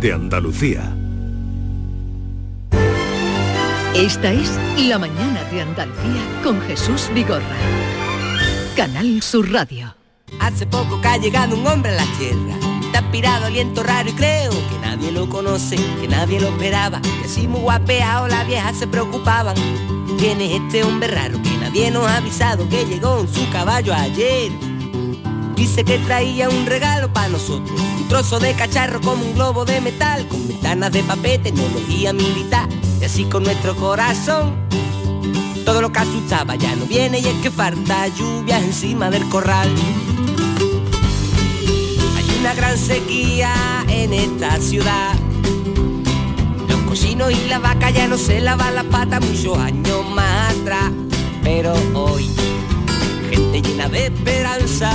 [0.00, 0.94] de Andalucía.
[3.94, 4.50] Esta es
[4.86, 7.42] La Mañana de Andalucía con Jesús Vigorra.
[8.76, 9.94] Canal Sur Radio.
[10.38, 12.54] Hace poco que ha llegado un hombre a la tierra.
[12.84, 17.00] Está aspirado aliento raro y creo que nadie lo conoce, que nadie lo esperaba.
[17.20, 19.56] Y así muy guapeado las viejas se preocupaban.
[20.18, 23.92] ¿Quién es este hombre raro que nadie nos ha avisado que llegó en su caballo
[23.94, 24.52] ayer?
[25.58, 29.80] Dice que traía un regalo para nosotros, un trozo de cacharro como un globo de
[29.80, 32.68] metal, con ventanas de papel, tecnología militar,
[33.00, 34.54] y así con nuestro corazón.
[35.64, 39.68] Todo lo que asustaba ya no viene y es que falta lluvia encima del corral.
[42.16, 43.52] Hay una gran sequía
[43.88, 45.16] en esta ciudad.
[46.68, 50.92] Los cocinos y la vaca ya no se lavan la pata muchos años más atrás.
[51.42, 52.30] Pero hoy,
[53.38, 54.90] gente llena de esperanza.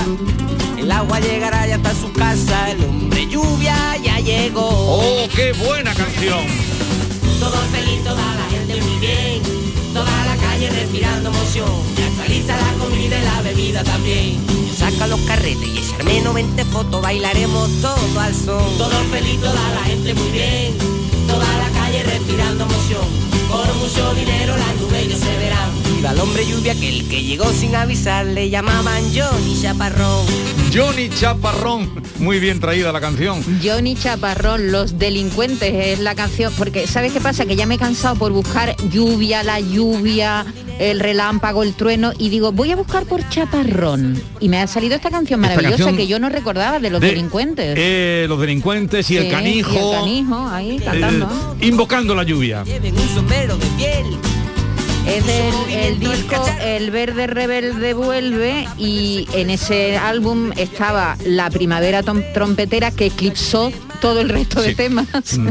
[0.78, 4.68] El agua llegará ya hasta su casa, el hombre lluvia ya llegó.
[4.70, 6.46] ¡Oh, qué buena canción!
[7.40, 9.42] Todo feliz, toda la gente muy bien,
[9.94, 11.70] toda la calle respirando emoción.
[11.98, 14.46] Ya está lista la comida y la bebida también.
[14.78, 18.78] Saca los carretes y echarme 90 fotos, bailaremos todo al son.
[18.78, 20.78] Todo feliz, toda la gente muy bien,
[21.28, 23.43] toda la calle respirando emoción.
[23.54, 25.70] Por mucho dinero las nubes ya se verán.
[25.96, 30.26] Viva el hombre lluvia que el que llegó sin avisar le llamaban Johnny Chaparrón.
[30.74, 32.02] Johnny Chaparrón.
[32.18, 33.44] Muy bien traída la canción.
[33.64, 37.46] Johnny Chaparrón, Los Delincuentes es la canción, porque ¿sabes qué pasa?
[37.46, 40.46] Que ya me he cansado por buscar lluvia, la lluvia,
[40.80, 44.22] el relámpago, el trueno, y digo, voy a buscar por Chaparrón.
[44.40, 47.02] Y me ha salido esta canción Esta maravillosa canción que yo no recordaba de Los
[47.02, 47.76] de, Delincuentes.
[47.78, 49.72] eh, los delincuentes y el canijo.
[49.74, 51.56] y el canijo, ahí, cantando.
[51.60, 52.64] eh, invocando la lluvia.
[52.64, 54.06] Lleven un sombrero de piel.
[55.08, 62.02] Es del el disco El Verde Rebelde Vuelve y en ese álbum estaba La Primavera
[62.04, 65.08] Trompetera que eclipsó todo el resto de temas.
[65.38, 65.50] Mm.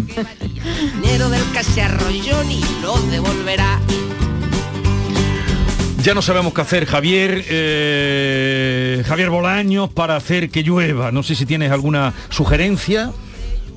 [1.03, 3.79] Dinero del cacharro Johnny lo devolverá.
[6.03, 7.45] Ya no sabemos qué hacer, Javier.
[7.49, 11.13] eh, Javier Bolaños, para hacer que llueva.
[11.13, 13.13] No sé si tienes alguna sugerencia.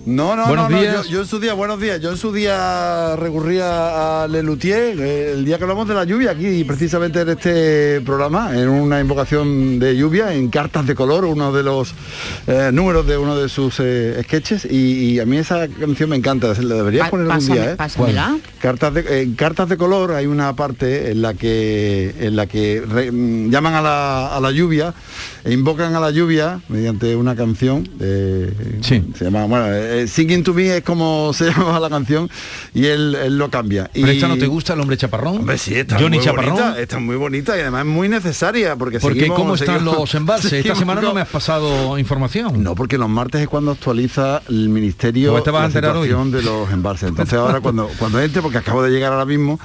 [0.06, 1.06] No, no, Buenos no, no, días.
[1.08, 2.00] Yo, yo en su día, buenos días.
[2.00, 6.30] Yo en su día recurría a Lelutier, eh, el día que hablamos de la lluvia
[6.30, 11.52] aquí, precisamente en este programa, en una invocación de lluvia, en Cartas de Color, uno
[11.52, 11.96] de los
[12.46, 16.18] eh, números de uno de sus eh, sketches, y, y a mí esa canción me
[16.18, 17.76] encanta, la deberías Pa- poner un día, ¿eh?
[17.76, 18.38] pásamela.
[18.62, 22.84] Cartas de, en Cartas de Color hay una parte en la que en la que
[22.88, 24.94] re- mm, llaman a la, a la lluvia
[25.44, 27.88] e invocan a la lluvia mediante una canción.
[28.00, 28.52] eh,
[28.82, 29.66] Se llama, bueno,
[30.04, 32.30] eh, Singing to Me es como se llama la canción
[32.74, 33.90] y él, él lo cambia.
[33.94, 35.38] ¿Pero y, esta no te gusta el hombre chaparrón?
[35.38, 36.54] Hombre, sí, está Johnny muy Chaparrón.
[36.56, 39.98] bonita, está muy bonita y además es muy necesaria porque Porque seguimos- ¿cómo están seguimos-
[40.00, 40.54] los embalses?
[40.54, 42.62] Esta semana no me has pasado información.
[42.64, 47.10] no, porque los martes es cuando actualiza el ministerio Pues la situación de los embalses.
[47.10, 49.60] Entonces ahora cuando, cuando entre, porque acabo de llegar ahora mismo,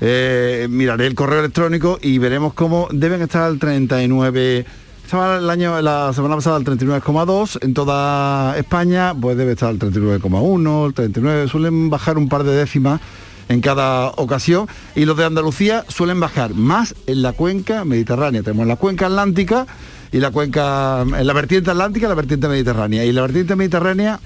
[0.00, 4.64] eh, miraré el correo electrónico y veremos cómo deben estar al 39.
[5.08, 9.78] Estaba el año, la semana pasada al 39,2 en toda España, pues debe estar al
[9.78, 13.00] 39,1, el 39, suelen bajar un par de décimas
[13.48, 18.42] en cada ocasión y los de Andalucía suelen bajar más en la cuenca mediterránea.
[18.42, 19.66] Tenemos la cuenca atlántica
[20.12, 23.06] y la cuenca, en la vertiente atlántica y la vertiente mediterránea.
[23.06, 24.20] Y la vertiente mediterránea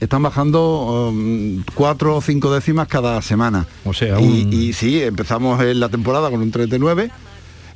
[0.00, 3.66] están bajando um, cuatro o cinco décimas cada semana.
[3.84, 7.12] O sea, y, y sí, empezamos en la temporada con un 39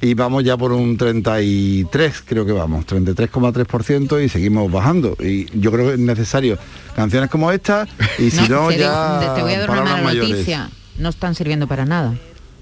[0.01, 5.17] y vamos ya por un 33, creo que vamos, 33,3% y seguimos bajando.
[5.21, 6.59] Y yo creo que es necesario
[6.95, 7.87] canciones como esta
[8.19, 10.31] y si no, digo- ya te voy a dar una mala mayores.
[10.31, 10.71] noticia.
[10.99, 12.15] No están sirviendo para nada.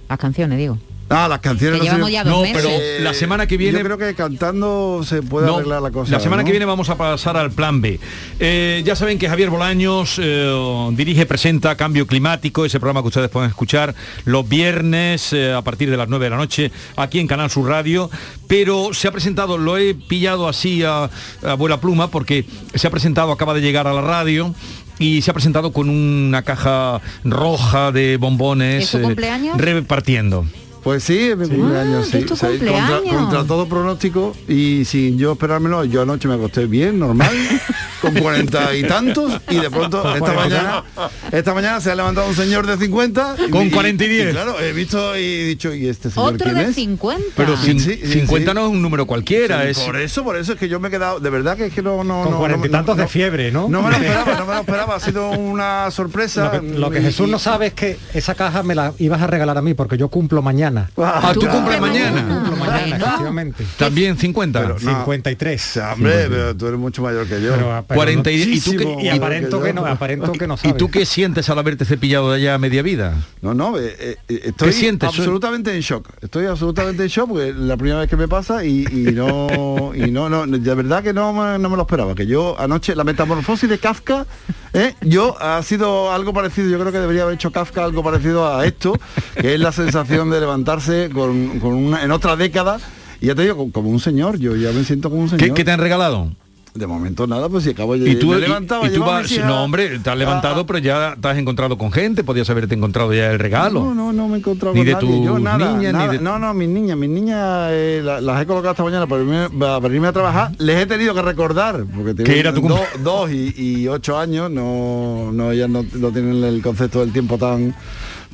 [0.09, 0.79] Las canciones, digo.
[1.11, 2.63] Ah, las canciones Que no ya dos No, meses.
[2.63, 3.79] pero la semana que viene...
[3.79, 6.11] Yo creo que cantando se puede No, arreglar la cosa.
[6.13, 6.47] La semana ¿no?
[6.47, 8.01] que viene vamos a pasar al plan B.
[8.41, 13.29] Eh, ya saben que Javier Bolaños eh, dirige, presenta Cambio Climático, ese programa que ustedes
[13.29, 13.95] pueden escuchar
[14.25, 17.69] los viernes eh, a partir de las 9 de la noche aquí en Canal Sur
[17.69, 18.11] Radio.
[18.49, 21.11] Pero se ha presentado, lo he pillado así a,
[21.43, 22.45] a buena pluma porque
[22.75, 24.55] se ha presentado, acaba de llegar a la radio.
[25.01, 29.59] Y se ha presentado con una caja roja de bombones ¿Es su eh, cumpleaños?
[29.59, 30.47] repartiendo.
[30.85, 32.19] Pues sí, es mi cumpleaños, Ah, sí.
[32.19, 33.17] es tu O sea, contra, cumpleaños.
[33.23, 37.31] contra todo pronóstico y sin yo esperármelo, yo anoche me acosté bien, normal,
[38.03, 40.85] con cuarenta y tantos, y de pronto esta mañana,
[41.33, 44.31] esta mañana se ha levantado un señor de 50 Con 40 y 10.
[44.33, 46.75] claro, he visto y he dicho, ¿y este señor Otro quién de es?
[46.75, 47.25] 50.
[47.35, 48.55] Pero Sí, cin- sí, sí, 50 sí.
[48.55, 50.89] no es un número cualquiera, Sí, es Por eso, por eso es que yo me
[50.89, 52.05] he quedado, de verdad que es que no...
[52.05, 53.69] no Con no, cuarenta y no- tantos no- de fiebre, ¿no?
[53.71, 56.45] No me lo esperaba, no me lo esperaba, ha sido una sorpresa.
[56.45, 58.93] Lo que, lo que y- Jesús y- no sabe es que esa caja me la
[58.99, 60.74] ibas a regalar a mí porque yo cumplo mañana.
[60.75, 60.91] Mañana.
[60.97, 62.11] Ah, tú ¿Tú cumples cumples mañana.
[62.23, 62.35] mañana?
[62.35, 63.05] Cumplo mañana, Bueno.
[63.07, 63.65] efectivamente.
[63.79, 64.61] También 50.
[64.61, 64.79] Pero no.
[64.81, 65.63] 53.
[65.63, 67.53] O sea, hombre, pero tú eres mucho mayor que yo.
[67.55, 70.59] Pero- pero 40 y, y tú qué- y aparento que no, aparento que no ¿Y
[70.59, 70.77] sabes.
[70.77, 73.15] tú qué sientes al haberte cepillado de allá a media vida?
[73.43, 75.09] No, no, eh, eh, eh, estoy sientes?
[75.09, 76.09] absolutamente en shock.
[76.21, 79.93] Estoy absolutamente en shock porque es la primera vez que me pasa y, y no,
[79.95, 82.15] y no, no, de verdad que no, no me lo esperaba.
[82.15, 84.27] Que yo anoche, la metamorfosis de Kafka,
[84.75, 84.95] ¿eh?
[85.01, 88.67] yo ha sido algo parecido, yo creo que debería haber hecho Kafka algo parecido a
[88.67, 88.93] esto,
[89.41, 92.79] que es la sensación de levantarse con, con una, en otra década.
[93.21, 95.57] Y ya te digo, como- un señor, yo ya me siento como un ¿Qué, señor.
[95.57, 96.31] qué te han regalado?
[96.75, 99.05] De momento nada, pues si acabo de Y tú, me he y- levantado, y tú
[99.05, 101.93] a vas, hijas no hombre, te has levantado, a- pero ya te has encontrado con
[101.93, 103.79] gente, podías haberte encontrado ya el regalo.
[103.85, 105.25] No, no, no me he encontrado Ni con de nadie.
[105.25, 106.13] Yo tus nada, niñas, ni nada.
[106.15, 109.23] de- No, no, mis niñas, mis niñas eh, la- las he colocado esta mañana para
[109.23, 110.51] irme, para irme a trabajar.
[110.59, 114.19] Les he tenido que recordar, porque Que tienen era tu do- dos y, y ocho
[114.19, 117.73] años, no, no, ellas no, no tienen el concepto del tiempo tan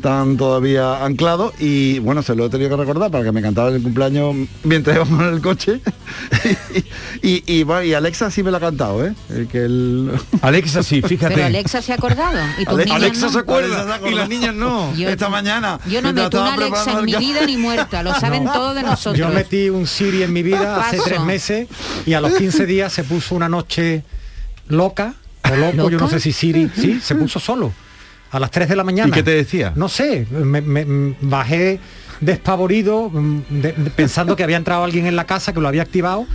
[0.01, 3.75] tan todavía anclado y bueno se lo he tenido que recordar para que me cantaran
[3.75, 4.35] el cumpleaños
[4.65, 5.81] mientras íbamos en el coche
[7.23, 9.15] y, y, y, bueno, y Alexa sí me lo ha cantado ¿eh?
[9.29, 10.11] El que el...
[10.43, 11.35] Alexa, sí, fíjate.
[11.35, 12.39] Pero Alexa se ha acordado.
[12.59, 13.33] ¿Y tus Ale- niñas Alexa no?
[13.33, 14.95] se acuerda Alexa y las niñas no.
[14.95, 18.45] Yo- esta mañana Yo no meto una Alexa en mi vida ni muerta, lo saben
[18.45, 19.19] todos de nosotros.
[19.19, 21.69] Yo metí un Siri en mi vida hace tres meses
[22.07, 24.03] y a los 15 días se puso una noche
[24.69, 25.15] loca
[25.51, 27.73] o loco, yo no sé si Siri, sí, se puso solo
[28.31, 29.09] a las 3 de la mañana.
[29.09, 29.73] ¿Y qué te decía?
[29.77, 31.81] No sé, me, bajé
[32.21, 36.27] despavorido mm, de- pensando que había entrado alguien en la casa que lo había activado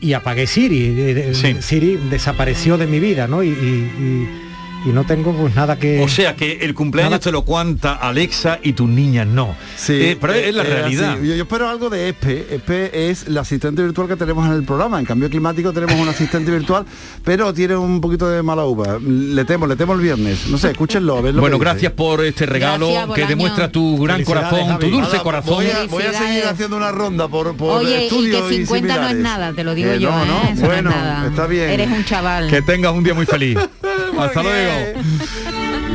[0.00, 0.94] y apagué Siri.
[0.94, 1.56] De- Sí.
[1.60, 3.42] Siri desapareció de mi vida, ¿no?
[3.42, 4.45] Y, y- y-
[4.84, 6.00] y no tengo pues nada que...
[6.02, 9.54] O sea que el cumpleaños Nada- te lo cuenta Alexa y tus niñas no.
[9.76, 11.16] Sí, Eh, pero es la eh, realidad.
[11.18, 12.54] Yo, yo espero algo de ESPE.
[12.54, 15.00] ESPE es la asistente virtual que tenemos en el programa.
[15.00, 16.84] En cambio climático tenemos un asistente virtual,
[17.24, 18.98] pero tiene un poquito de mala uva.
[19.00, 20.46] Le temo, le temo el viernes.
[20.46, 21.70] No sé, escúchenlo, a ver lo Bueno, que dice.
[21.72, 25.54] gracias por este regalo Gracias, que demuestra tu gran corazón, tu dulce Nada, corazón.
[25.54, 28.96] Voy a, voy a seguir haciendo una ronda por, por Oye, y estudios que 50
[29.00, 30.26] no es nada, te lo digo Que yo, no, ¿eh?
[30.28, 31.26] no, Eso no es bueno, nada.
[31.26, 31.70] está bien.
[31.70, 32.48] Eres un chaval.
[32.48, 33.58] Que tengas un día muy feliz.
[34.18, 35.02] Hasta luego.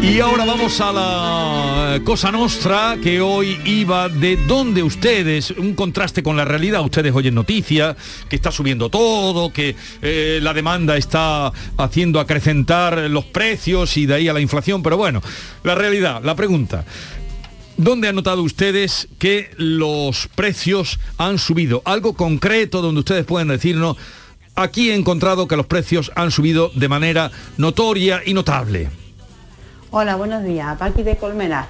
[0.02, 6.24] Y ahora vamos a la cosa nostra que hoy iba de donde ustedes, un contraste
[6.24, 7.96] con la realidad, ustedes oyen noticias,
[8.28, 14.16] que está subiendo todo, que eh, la demanda está haciendo acrecentar los precios y de
[14.16, 15.22] ahí a la inflación, pero bueno,
[15.64, 16.84] la realidad, la pregunta.
[17.78, 21.82] ¿Dónde han notado ustedes que los precios han subido?
[21.86, 23.98] Algo concreto donde ustedes pueden decirnos,
[24.62, 28.90] aquí he encontrado que los precios han subido de manera notoria y notable.
[29.92, 30.78] Hola, buenos días.
[30.78, 31.66] Paqui de Colmenar.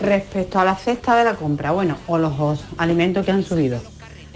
[0.00, 3.80] Respecto a la cesta de la compra, bueno, o los os- alimentos que han subido,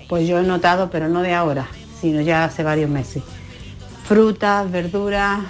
[0.09, 1.67] pues yo he notado, pero no de ahora,
[2.00, 3.23] sino ya hace varios meses.
[4.06, 5.41] Frutas, verduras,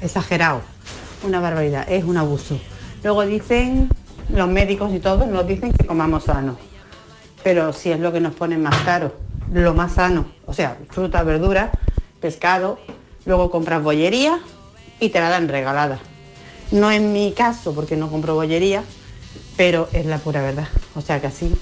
[0.00, 0.62] exagerado,
[1.24, 2.58] una barbaridad, es un abuso.
[3.02, 3.88] Luego dicen,
[4.32, 6.56] los médicos y todos nos dicen que comamos sano,
[7.42, 9.14] pero si es lo que nos ponen más caro,
[9.60, 11.70] lo más sano, o sea, frutas, verduras,
[12.20, 12.78] pescado,
[13.26, 14.40] luego compras bollería
[15.00, 15.98] y te la dan regalada.
[16.70, 18.82] No en mi caso, porque no compro bollería,
[19.56, 20.68] pero es la pura verdad.
[20.94, 21.54] O sea que así,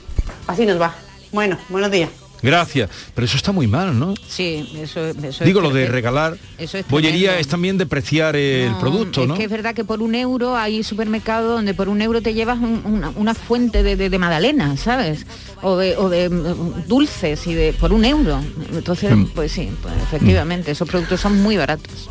[0.46, 0.94] así nos va.
[1.32, 2.10] Bueno, buenos días.
[2.42, 2.88] Gracias.
[3.14, 4.14] Pero eso está muy mal, ¿no?
[4.28, 6.36] Sí, eso, eso Digo es lo de regalar.
[6.58, 9.34] eso es Bollería es también depreciar el No, producto, es ¿no?
[9.34, 12.58] que es verdad que por un euro hay supermercados donde por un euro te llevas
[12.58, 15.26] un- una, una fuente de, de, de magdalena, ¿sabes?
[15.62, 18.40] O de, o de mm, dulces y de por un euro.
[18.72, 19.26] Entonces, Mm.
[19.34, 22.08] pues sí, pues efectivamente, esos productos son muy baratos.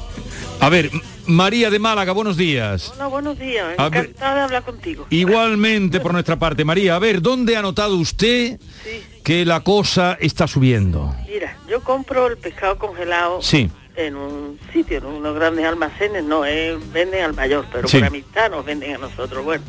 [0.61, 0.91] A ver,
[1.25, 2.91] María de Málaga, buenos días.
[2.95, 3.73] Hola, buenos días.
[3.77, 5.05] Encantada de hablar contigo.
[5.09, 10.17] Igualmente por nuestra parte, María, a ver, ¿dónde ha notado usted Sí, que la cosa
[10.19, 11.13] está subiendo?
[11.27, 13.69] mira, yo compro el pescado congelado Sí.
[13.95, 17.97] en un sitio, en unos grandes almacenes, no, eh, venden al mayor, pero Sí.
[17.99, 19.43] por amistad nos venden a nosotros.
[19.43, 19.63] Bueno,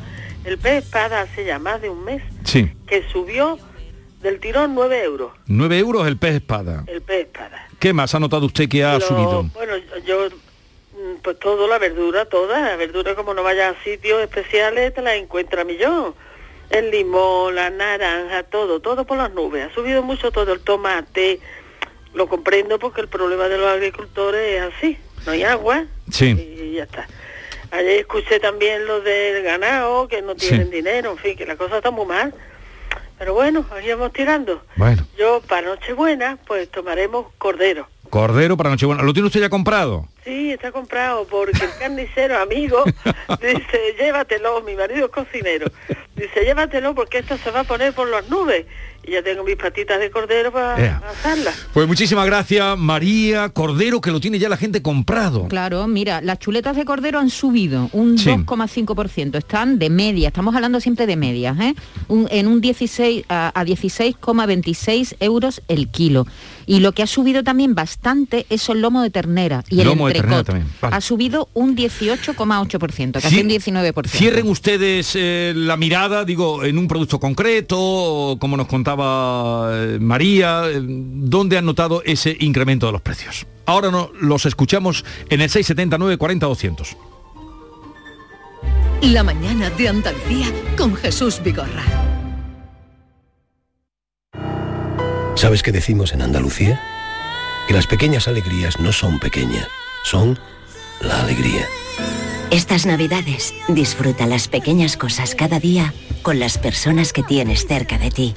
[0.45, 2.71] el pez espada hace ya más de un mes Sí.
[2.87, 3.59] que subió
[4.23, 6.85] del tirón 9 euros, 9 euros el pez espada.
[6.87, 7.66] el pez espada.
[7.78, 9.42] ¿Qué más ha notado usted que ha Lo- subido?
[9.54, 9.73] Bueno,
[10.07, 14.92] yo, mm, pues todo, la verdura, toda, la verdura como no vaya a sitios especiales,
[14.95, 16.14] te la encuentra a millón.
[16.71, 19.67] El limón, la naranja, todo, todo por las nubes.
[19.71, 21.41] Ha subido mucho todo, el tomate.
[22.15, 24.99] Lo comprendo porque el problema de los agricultores es así.
[25.27, 26.27] No hay agua Sí.
[26.31, 27.07] y ya está.
[27.73, 30.49] Ayer escuché también lo del ganado, que no Sí.
[30.49, 32.35] tienen dinero, en fin, que la cosa está muy mal.
[33.19, 34.62] Pero bueno, aquí vamos tirando.
[34.77, 37.87] Bueno, Yo, para Nochebuena, pues tomaremos cordero.
[38.09, 39.03] cordero para Nochebuena.
[39.03, 40.07] ¿Lo tiene usted ya comprado?
[40.25, 42.85] Sí, está comprado porque el carnicero amigo
[43.41, 45.67] dice, llévatelo, mi marido es cocinero,
[46.15, 48.67] dice, llévatelo porque esto se va a poner por las nubes.
[49.03, 51.03] Y ya tengo mis patitas de cordero para Ea.
[51.11, 51.55] asarlas.
[51.73, 55.49] Pues muchísimas gracias, María Cordero, que lo tiene ya la gente comprado.
[55.49, 58.29] Claro, mira, las chuletas de cordero han subido un Sí.
[58.29, 59.39] 2,5%.
[59.39, 61.75] Están de media, estamos hablando siempre de medias, ¿eh?
[62.09, 66.27] Un- en un 16 a, a 16,26 euros el kilo.
[66.67, 70.09] Y lo que ha subido también bastante es el lomo de ternera y el Lomo
[70.09, 70.47] de ternera entrecot.
[70.47, 70.97] también, vale.
[70.97, 74.09] Ha subido un 18,8%, casi un 19%.
[74.09, 80.62] Cierren ustedes eh, la mirada, digo, en un producto concreto, como nos contaba eh, María,
[80.67, 83.47] eh, ¿dónde han notado ese incremento de los precios?
[83.67, 86.97] Ahora no, los escuchamos en el 679 40 200.
[89.02, 91.85] La mañana de Andalucía con Jesús Vigorra.
[95.37, 96.79] ¿Sabes qué decimos en Andalucía?
[97.67, 99.67] Que las pequeñas alegrías no son pequeñas,
[100.04, 100.38] son
[101.00, 101.66] la alegría.
[102.50, 108.11] Estas navidades disfruta las pequeñas cosas cada día con las personas que tienes cerca de
[108.11, 108.35] ti.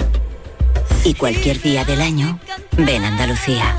[1.04, 2.40] Y cualquier día del año,
[2.78, 3.76] ven Andalucía.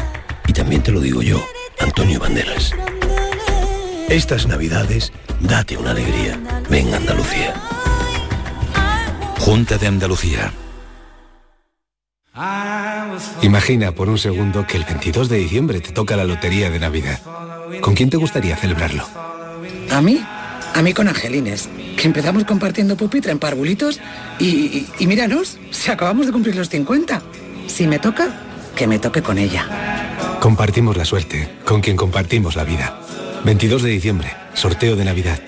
[0.47, 1.45] Y también te lo digo yo,
[1.81, 2.73] Antonio Banderas.
[4.09, 6.39] Estas navidades, date una alegría.
[6.69, 7.55] Ven Andalucía.
[9.41, 10.53] Junta de Andalucía.
[13.43, 17.21] Imagina por un segundo que el 22 de diciembre te toca la lotería de Navidad.
[17.81, 19.07] ¿Con quién te gustaría celebrarlo?
[19.91, 20.21] ¿A mí?
[20.75, 24.01] A mí con Angelines, que empezamos compartiendo pupitre en parvulitos
[24.39, 27.23] y, y, y míranos, si acabamos de cumplir los 50.
[27.69, 28.29] Si me toca,
[28.75, 30.39] que me toque con ella.
[30.41, 33.01] Compartimos la suerte, con quien compartimos la vida.
[33.45, 35.39] 22 de diciembre, sorteo de Navidad.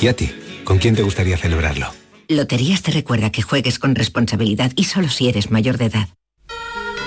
[0.00, 0.30] ¿Y a ti?
[0.64, 1.92] ¿Con quién te gustaría celebrarlo?
[2.28, 6.08] Loterías te recuerda que juegues con responsabilidad y solo si eres mayor de edad.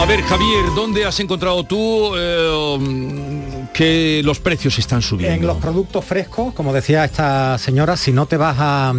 [0.00, 5.36] A ver, Javier, ¿dónde has encontrado tú eh, que los precios están subiendo?
[5.36, 8.94] En los productos frescos, como decía esta señora, si no te vas a,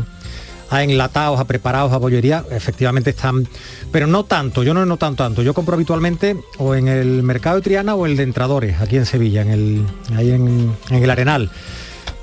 [0.69, 3.47] a enlatados, a preparados, a bollería, efectivamente están,
[3.91, 5.41] pero no tanto, yo no no tanto tanto.
[5.41, 9.07] Yo compro habitualmente o en el mercado de Triana o el de Entradores, aquí en
[9.07, 11.49] Sevilla, en el, ahí en, en el Arenal.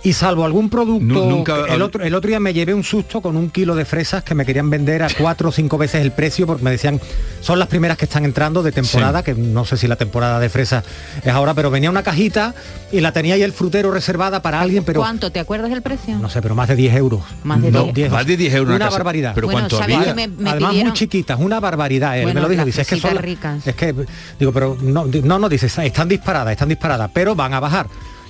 [0.05, 3.37] Y salvo algún producto, nunca- el, otro, el otro día me llevé un susto con
[3.37, 6.47] un kilo de fresas que me querían vender a cuatro o cinco veces el precio
[6.47, 7.00] porque me decían,
[7.40, 10.49] son las primeras que están entrando de temporada, que no sé si la temporada de
[10.49, 10.85] fresas
[11.23, 12.55] es ahora, pero venía una cajita
[12.93, 15.33] y la tenía ahí el frutero reservada para alguien, pero ¿Cuánto?
[15.33, 16.17] ¿Te acuerdas del precio?
[16.19, 17.23] no sé, pero más de 10 euros.
[17.43, 17.95] Más de No, 10.
[17.95, 19.33] 10, Más de 10 euros una barbaridad.
[19.35, 20.14] Pero Bueno, ¿cuánto ¿sabes había?
[20.14, 22.17] me- me Además pidieron- muy chiquitas, una barbaridad.
[22.19, 23.67] Él Bueno, me lo dijo, dice, es que son ricas.
[23.67, 23.95] Es que,
[24.38, 27.88] digo, pero no, no, no, dice, están disparadas, están disparadas, pero van a bajar.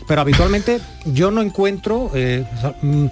[0.09, 2.43] Pero habitualmente yo no encuentro, eh,
[2.81, 3.07] mm,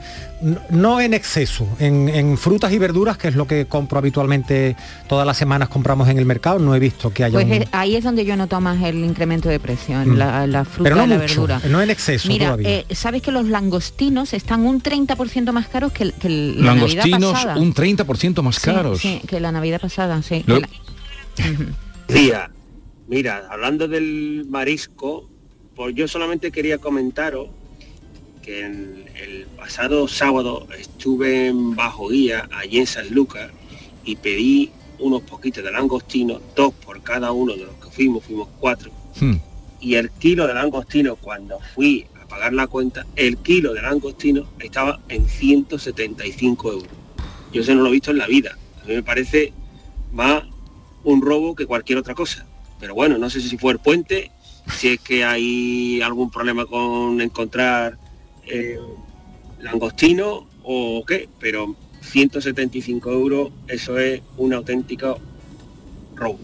[0.71, 4.77] no- en exceso, en, en frutas y verduras, que es lo que compro habitualmente,
[5.07, 7.69] todas las semanas compramos en el mercado, no he visto que haya Pues un- es-
[7.73, 10.17] ahí es donde yo noto más el incremento de precio, en Mm.
[10.17, 11.61] la, la fruta Pero no y la mucho, verdura.
[11.69, 12.69] no en exceso Mira, todavía.
[12.71, 17.05] eh, ¿sabes que los langostinos están un 30% más caros que, el- que la Navidad
[17.05, 17.57] Langostinos pasada?
[17.59, 19.01] un 30% más caros.
[19.03, 20.45] Sí, que la Navidad pasada, sí.
[20.47, 20.69] Lo- Que la-
[22.09, 22.51] Día.
[23.09, 25.29] Mira, hablando del marisco,
[25.77, 27.49] pues yo solamente quería comentaros
[28.43, 33.51] que el pasado sábado estuve en Bajo Guía, allí en San Lucas,
[34.05, 38.49] y pedí unos poquitos de langostino, dos por cada uno de los que fuimos, fuimos
[38.59, 38.91] cuatro.
[39.21, 39.37] Hmm.
[39.81, 44.47] Y el kilo de langostino, cuando fui a pagar la cuenta, el kilo de langostino
[44.61, 46.89] estaba en 175 euros.
[47.53, 48.57] Yo eso no lo he visto en la vida.
[48.83, 49.53] A mí me parece
[50.13, 50.45] más
[51.05, 52.47] un robo que cualquier otra cosa.
[52.81, 54.31] Pero bueno, no sé si fue el puente,
[54.75, 57.97] si es que hay algún problema con encontrar
[58.47, 58.79] eh,
[59.61, 65.19] langostino o qué, pero 175 euros, eso es un auténtico
[66.15, 66.39] robo.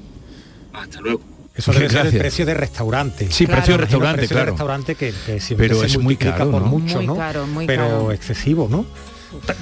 [0.73, 1.21] Hasta luego.
[1.55, 3.31] Eso debe ser el precio de restaurante.
[3.31, 4.47] Sí, precio de restaurante, precio claro.
[4.47, 6.69] de restaurante que, que siempre Pero se es muy caro, por ¿no?
[6.69, 7.17] mucho, Muy ¿no?
[7.17, 8.13] caro, muy Pero caro.
[8.13, 8.87] excesivo, ¿no?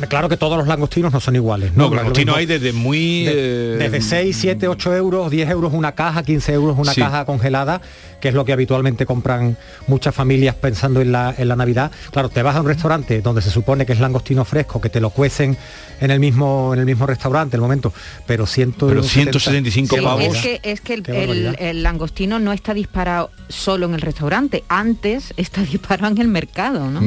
[0.08, 1.72] Claro que todos los langostinos no son iguales.
[1.74, 3.24] No, Porque lo langostino mismo- hay desde muy...
[3.28, 7.00] eh, Desde 6, 7, 8 euros, 10 euros una caja, 15 euros una Sí.
[7.00, 7.80] caja congelada,
[8.20, 11.90] que es lo que habitualmente compran muchas familias pensando en la, en la Navidad.
[12.12, 15.00] Claro, te vas a un restaurante donde se supone que es langostino fresco, que te
[15.00, 15.56] lo cuecen
[16.00, 17.92] en el mismo, en el mismo restaurante, el momento,
[18.26, 20.22] pero, ciento, Pero 175 Sí, pavos.
[20.24, 25.32] Es que, es que el, el- langostino no está disparado solo en el restaurante, antes
[25.38, 27.00] está disparado en el mercado, ¿no?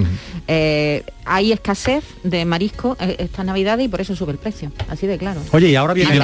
[0.48, 5.08] Eh, hay escasez de marisco eh, esta Navidad y por eso sube el precio, así
[5.08, 5.42] de claro.
[5.52, 6.20] Oye, y ahora viene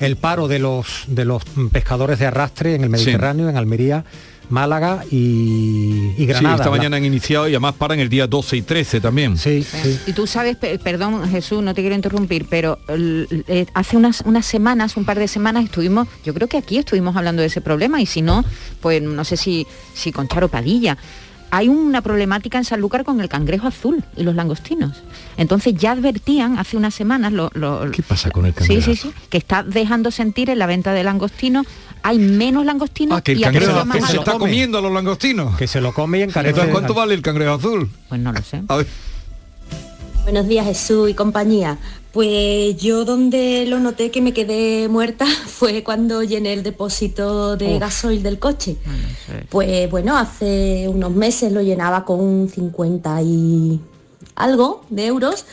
[0.00, 4.04] el paro de los de los pescadores de arrastre en el Mediterráneo, en Almería,
[4.50, 6.56] Málaga y, y Sí, Granada.
[6.56, 9.38] esta La- mañana han iniciado y además paran el día 12 y 13 también.
[9.38, 9.66] Sí,
[10.06, 14.44] Y tú sabes, pe- perdón Jesús, no te quiero interrumpir, pero eh, hace unas, unas
[14.44, 18.00] semanas, un par de semanas estuvimos, yo creo que aquí estuvimos hablando de ese problema
[18.02, 18.44] y si no,
[18.80, 20.98] pues no sé si, si con Charo Padilla.
[21.56, 25.04] Hay una problemática en Sanlúcar con el cangrejo azul y los langostinos.
[25.36, 28.82] Entonces ya advertían hace unas semanas lo, lo- ¿Qué pasa con el Sí, cangrejo?
[28.90, 31.64] sí, sí, que está dejando sentir en la venta de langostinos.
[32.02, 35.56] Hay menos langostinos Ah, que el y cangrejo azul se está comiendo a los langostinos.
[35.56, 36.50] Que se lo come y encarece.
[36.50, 37.88] Entonces, ¿cuánto vale el cangrejo azul?
[38.08, 38.62] Pues no lo sé.
[38.66, 38.86] A ver.
[40.24, 41.76] Buenos días Jesús y compañía.
[42.10, 47.74] Pues yo donde lo noté que me quedé muerta fue cuando llené el depósito de
[47.74, 47.80] Uf.
[47.80, 48.78] gasoil del coche.
[49.50, 53.80] Pues bueno, hace unos meses lo llenaba con 50 y
[54.34, 55.44] algo de euros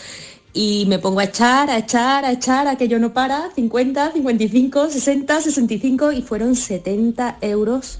[0.53, 4.13] y me pongo a echar, a echar, a echar, a que yo no para, 50,
[4.13, 7.99] 55, 60, 65 y fueron 70 euros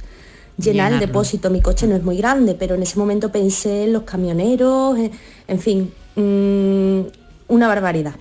[0.58, 1.50] llenar el depósito.
[1.50, 5.12] Mi coche no es muy grande, pero en ese momento pensé en los camioneros, en,
[5.48, 7.02] en fin, mm,
[7.48, 8.16] una barbaridad.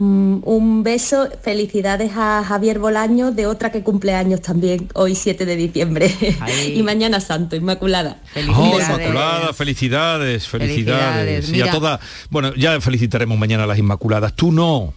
[0.00, 5.44] Mm, un beso, felicidades a Javier Bolaño de otra que cumple años también, hoy 7
[5.44, 6.14] de diciembre.
[6.74, 8.20] y mañana Santo, Inmaculada.
[8.54, 11.46] Oh, Inmaculada, felicidades, felicidades.
[11.46, 14.34] Felicidades, Y a todas, bueno, ya felicitaremos mañana a las Inmaculadas.
[14.34, 14.94] Tú no.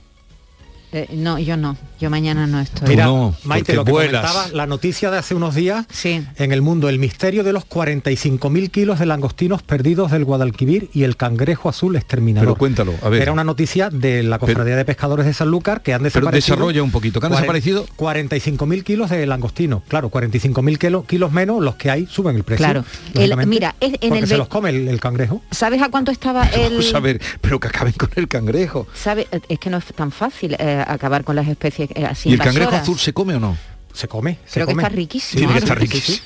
[0.92, 2.90] Eh, no, yo no, yo mañana no estoy.
[2.90, 4.22] Mira, no, Maite, lo que vuelas.
[4.30, 8.72] comentaba, la noticia de hace unos días en el mundo, el misterio de los 45.000
[8.72, 12.48] kilos de langostinos perdidos del Guadalquivir y el cangrejo azul exterminador.
[12.48, 13.22] Pero cuéntalo, a ver.
[13.22, 16.56] Era una noticia de la Cofradía de Pescadores de Sanlúcar que han Pero desaparecido.
[16.56, 17.86] desarrolla un poquito, ¿que han desaparecido?
[17.98, 19.84] 45.000 kilos de langostinos.
[19.88, 22.66] Claro, 45.000 kilos, kilos menos, los que hay suben el precio.
[22.66, 22.84] Claro.
[23.14, 25.42] El- mira, es- en porque el se los come el, el cangrejo.
[25.52, 26.72] ¿Sabes a cuánto estaba el...?
[26.74, 28.88] Vamos a ver, pero que acaben con el cangrejo.
[28.94, 29.28] ¿Sabe?
[29.50, 32.76] Es que no es tan fácil eh, acabar con las especies así ¿Y el cangrejo
[32.76, 33.58] azul se come o no?
[33.94, 35.40] Se come, se Creo que está riquísimo.
[35.40, 35.66] Tiene que ahora.
[35.66, 36.20] estar riquísimo.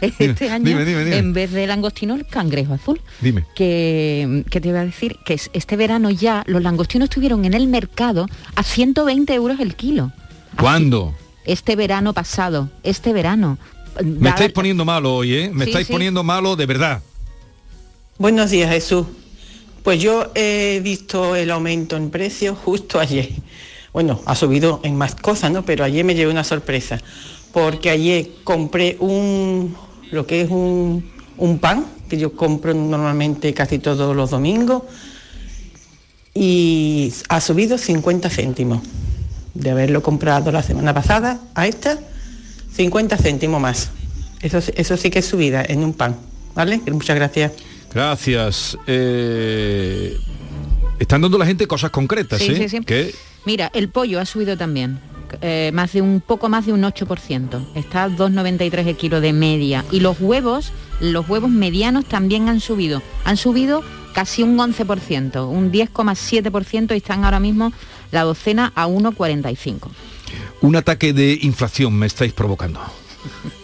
[0.20, 1.16] este año, dime, dime, dime.
[1.16, 3.00] en vez de langostino, el cangrejo azul.
[3.20, 3.44] Dime.
[3.56, 7.54] Que, que te iba a decir que es- este verano ya los langostinos estuvieron en
[7.54, 10.12] el mercado a 120 euros el kilo.
[10.58, 11.14] ¿Cuándo?
[11.44, 13.58] Este verano pasado, este verano.
[14.04, 15.50] Me estáis poniendo malo hoy, ¿eh?
[15.52, 15.92] Me Sí, estáis sí.
[15.92, 17.02] poniendo malo de verdad.
[18.18, 19.06] Buenos días, Jesús.
[19.82, 23.28] Pues yo he visto el aumento en precios justo ayer.
[23.92, 25.64] Bueno, ha subido en más cosas, ¿no?
[25.64, 26.98] Pero ayer me llevé una sorpresa,
[27.52, 29.74] porque ayer compré un,
[30.10, 34.82] lo que es un, un pan, que yo compro normalmente casi todos los domingos,
[36.34, 38.80] y ha subido 50 céntimos.
[39.54, 41.98] De haberlo comprado la semana pasada a esta,
[42.76, 43.90] 50 céntimos más.
[44.40, 46.14] Eso, sí- eso sí que es subida en un pan,
[46.54, 46.80] ¿vale?
[46.92, 47.52] Muchas gracias.
[47.92, 48.78] Gracias.
[48.86, 50.16] Eh,
[51.00, 52.56] están dando la gente cosas concretas, Sí, ¿eh?
[52.56, 52.84] sí, sí.
[52.84, 53.12] Que
[53.44, 55.00] Mira, el pollo ha subido también.
[55.42, 57.66] eh, más de un poco más de un 8%.
[57.74, 59.84] Está a 2,93 el kilo de media.
[59.90, 63.02] Y los huevos, los huevos medianos también han subido.
[63.24, 63.82] Han subido
[64.14, 67.72] casi un 11%, un 10,7% y están ahora mismo
[68.10, 69.90] la docena a 1,45.
[70.62, 72.80] un ataque de inflación me estáis provocando.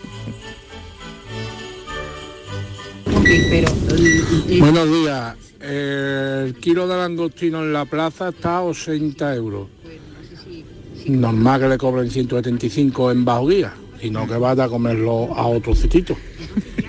[4.59, 5.37] Buenos días.
[5.61, 9.69] El kilo de langostino en la plaza está a 80 euros.
[11.07, 15.75] Normal que le cobren 175 en bajo guía, sino que vaya a comerlo a otro
[15.75, 16.17] sitito.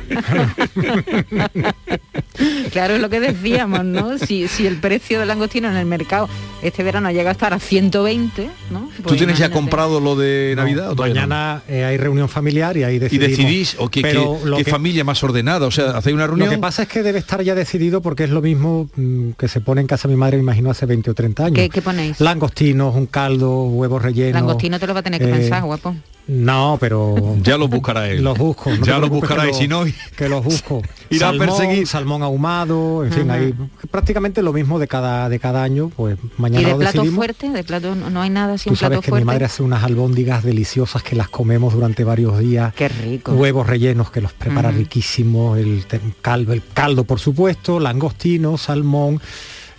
[2.71, 4.17] Claro, es lo que decíamos, ¿no?
[4.17, 6.27] Si, si el precio del langostino en el mercado
[6.61, 8.89] este verano llega a estar a 120, ¿no?
[8.97, 10.91] ¿Tú Pues tienes ya comprado lo de Navidad?
[10.91, 11.27] o todavía no?
[11.27, 13.29] Mañana eh, hay reunión familiar y ahí y decidimos.
[13.37, 16.23] decidís o qué, Pero qué- lo qué que- familia más ordenada, o sea, hacéis una
[16.23, 16.49] Lo reunión.
[16.49, 19.61] que pasa es que debe estar ya decidido porque es lo mismo mm, que se
[19.61, 21.55] pone en casa mi madre, me imagino, hace 20 o 30 años.
[21.55, 22.19] ¿Qué, qué ponéis?
[22.19, 24.33] Langostinos, un caldo, huevos rellenos.
[24.33, 25.95] Langostino te lo va a tener que eh, pensar, guapo.
[26.27, 27.35] No, pero...
[27.43, 28.23] Ya los buscará él.
[28.23, 28.71] Los busco.
[28.71, 29.83] no Ya los buscará que y si no...
[30.17, 30.81] Que los busco.
[31.11, 31.87] Irá a salmón, perseguir.
[31.87, 33.53] Salmón ahumado, en fin, hay
[33.91, 37.15] prácticamente lo mismo de cada, de cada año, pues mañana ¿Y de lo plato decidimos.
[37.17, 37.49] fuerte?
[37.51, 39.23] ¿De plato no, no hay nada así Tú plato sabes que fuerte?
[39.23, 42.73] mi madre hace unas albóndigas deliciosas que las comemos durante varios días.
[42.73, 43.33] Qué rico.
[43.33, 44.79] Huevos rellenos que los prepara Ujú.
[44.79, 45.85] riquísimos, el
[46.23, 49.21] caldo, el caldo por supuesto, langostino, salmón,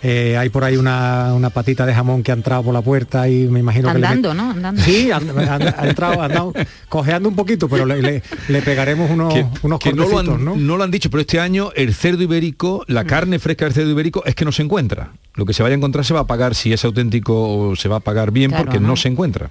[0.03, 3.27] Eh, hay por ahí una, una patita de jamón que ha entrado por la puerta
[3.27, 4.35] y me imagino Andando, que...
[4.37, 4.51] ¿no?
[4.51, 4.81] Andando.
[4.81, 6.53] Sí, ha, ha- ha entrado, ha andado
[6.87, 9.33] cojeando un poquito, pero le, le- le pegaremos unos,
[9.63, 10.55] unos que no lo, han, ¿no?
[10.55, 13.07] no lo han dicho, pero este año el cerdo ibérico, la Mm.
[13.07, 15.13] carne fresca del cerdo ibérico es que no se encuentra.
[15.33, 17.97] Lo que se vaya a encontrar se va a pagar, si es auténtico, se va
[17.97, 18.89] a pagar bien Claro, porque no.
[18.89, 18.95] ¿no?
[18.97, 19.49] se encuentra.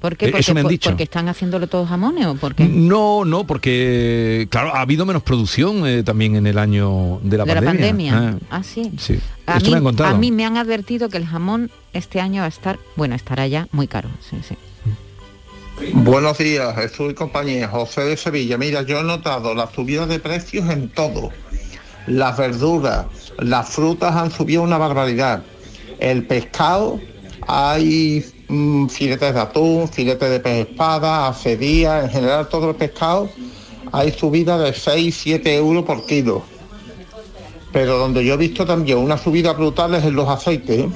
[0.00, 0.26] ¿Por qué?
[0.26, 0.90] Eh, Porque, eso me han dicho.
[0.90, 5.86] porque están haciéndolo todos jamones o porque No, no, porque claro, ha habido menos producción
[5.86, 8.12] eh, también en el año de la de la pandemia.
[8.12, 8.38] pandemia.
[8.50, 8.92] Ah, Ah, sí.
[8.98, 9.18] sí.
[9.46, 10.14] A Esto mí, me han contado.
[10.14, 13.46] a mí me han advertido que el jamón este año va a estar, bueno, estará
[13.48, 14.08] ya muy caro.
[14.28, 14.54] Sí, sí.
[15.94, 17.68] Buenos días, Jesús y compañía.
[17.68, 18.58] José de Sevilla.
[18.58, 21.30] Mira, yo he notado la subida de precios en todo.
[22.06, 23.06] Las verduras,
[23.38, 25.42] las frutas han subido una barbaridad.
[26.00, 27.00] El pescado,
[27.46, 33.28] hay mm, filetes de atún, filetes de pez espada, acedía, en general todo el pescado,
[33.92, 36.42] hay subida de 6, 7 euros por kilo.
[37.72, 40.80] Pero donde yo he visto también una subida brutal es en los aceites.
[40.80, 40.88] ¿eh?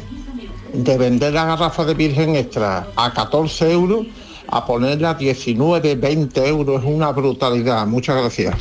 [0.73, 4.07] de vender la garrafa de virgen extra a 14 euros
[4.49, 7.87] a ponerla a 19, 20 euros es una brutalidad.
[7.87, 8.55] Muchas gracias.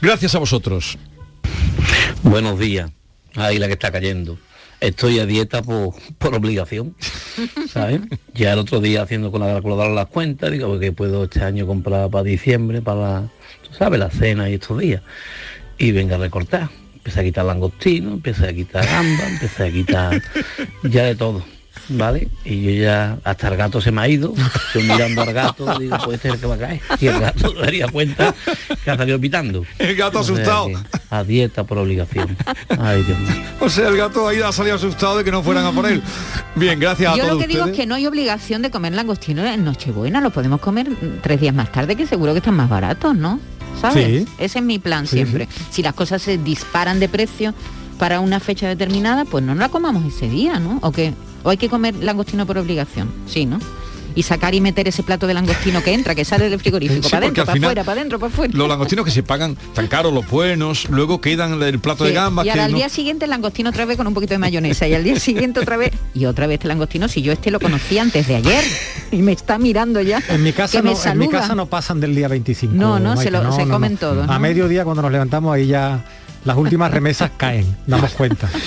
[0.00, 0.96] Gracias a vosotros.
[2.22, 2.90] Buenos días.
[3.36, 4.38] Ahí la que está cayendo.
[4.80, 6.94] Estoy a dieta por, por obligación,
[7.68, 8.00] ¿sabes?
[8.34, 11.66] Ya el otro día haciendo con la calculadora las cuentas, digo que puedo este año
[11.66, 13.28] comprar para diciembre, para la,
[13.62, 15.02] tú sabes, la cena y estos días.
[15.76, 16.70] Y venga a recortar.
[16.94, 20.22] Empecé a quitar langostino, empecé a quitar gamba, empecé a quitar
[20.82, 21.44] ya de todo.
[21.88, 22.28] ¿Vale?
[22.44, 24.32] Y yo ya, hasta el gato se me ha ido,
[24.74, 26.80] yo mirando al gato, digo, puede ser que va a caer.
[27.00, 28.34] Y el gato daría cuenta
[28.84, 29.64] que ha salido pitando.
[29.78, 30.70] El gato O sea asustado.
[31.10, 32.36] Que A dieta por obligación.
[32.78, 33.42] Ay, Dios mío.
[33.60, 36.02] O sea, el gato ahí ha salido asustado de que no fueran a por él.
[36.54, 38.94] Bien, gracias a Yo todos lo que digo es que no hay obligación de comer
[38.94, 40.88] langostino en Nochebuena, lo podemos comer
[41.22, 43.40] tres días más tarde, que seguro que están más baratos, ¿no?
[43.80, 44.24] ¿Sabes?
[44.24, 44.28] Sí.
[44.38, 45.48] Ese es mi plan Sí, siempre.
[45.70, 47.54] Si las cosas se disparan de precio
[47.98, 50.78] para una fecha determinada, pues no la comamos ese día, ¿no?
[50.82, 51.14] ¿O qué?
[51.42, 53.10] ¿O hay que comer langostino por obligación?
[53.26, 53.58] Sí, ¿no?
[54.14, 57.10] Y sacar y meter ese plato de langostino que entra, que sale del frigorífico, Sí,
[57.10, 58.52] para adentro, para afuera, para adentro, para afuera.
[58.56, 62.14] Los langostinos que se pagan tan caros, los buenos, luego quedan el plato de Sí,
[62.16, 64.34] gambas y ahora que al no- día siguiente el langostino otra vez con un poquito
[64.34, 67.32] de mayonesa y al día siguiente otra vez y otra vez el langostino si yo
[67.32, 68.64] este lo conocí antes de ayer
[69.12, 71.66] y me está mirando ya En mi casa, que me no, en mi casa no
[71.66, 72.74] pasan del día 25.
[72.74, 74.40] No, no, se Maite, lo- se comen todos, A ¿no?
[74.40, 76.04] mediodía cuando nos levantamos ahí ya
[76.44, 78.48] las últimas remesas caen, damos cuenta.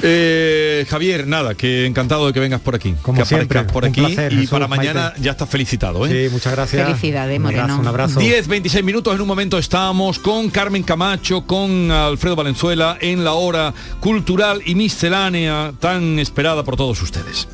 [0.00, 2.94] Eh, Javier, nada, que encantado de que vengas por aquí.
[3.02, 5.20] Como que aparezcas siempre, por aquí placer, y Jesús, para mañana Maite.
[5.22, 6.06] ya estás felicitado.
[6.06, 6.28] ¿eh?
[6.28, 6.86] Sí, muchas gracias.
[6.86, 7.80] Felicidades, Un abrazo, Moreno.
[7.80, 8.20] Un abrazo.
[8.20, 13.32] 10, 26 minutos en un momento estamos con Carmen Camacho, con Alfredo Valenzuela en la
[13.32, 17.48] hora cultural y miscelánea tan esperada por todos ustedes.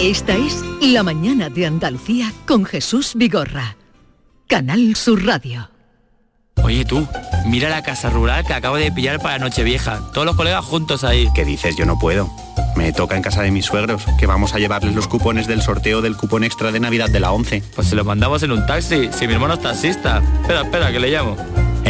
[0.00, 3.76] Esta es La mañana de Andalucía con Jesús Vigorra.
[4.50, 5.70] Canal Sur Radio.
[6.64, 7.06] Oye tú,
[7.46, 10.00] mira la casa rural que acabo de pillar para Nochevieja.
[10.12, 11.28] Todos los colegas juntos ahí.
[11.36, 11.76] ¿Qué dices?
[11.76, 12.28] Yo no puedo.
[12.74, 16.02] Me toca en casa de mis suegros, que vamos a llevarles los cupones del sorteo
[16.02, 17.62] del cupón extra de Navidad de la 11.
[17.76, 20.20] Pues se los mandamos en un taxi, si mi hermano es taxista.
[20.40, 21.36] Espera, espera, que le llamo.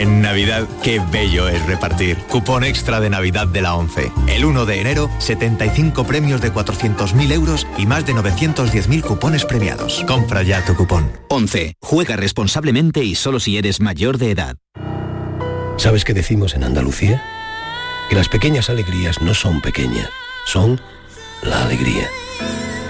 [0.00, 2.16] En Navidad, qué bello es repartir.
[2.30, 4.10] Cupón extra de Navidad de la 11.
[4.28, 10.02] El 1 de enero, 75 premios de 400.000 euros y más de 910.000 cupones premiados.
[10.08, 11.12] Compra ya tu cupón.
[11.28, 11.74] 11.
[11.82, 14.56] Juega responsablemente y solo si eres mayor de edad.
[15.76, 17.22] ¿Sabes qué decimos en Andalucía?
[18.08, 20.08] Que las pequeñas alegrías no son pequeñas,
[20.46, 20.80] son
[21.42, 22.08] la alegría.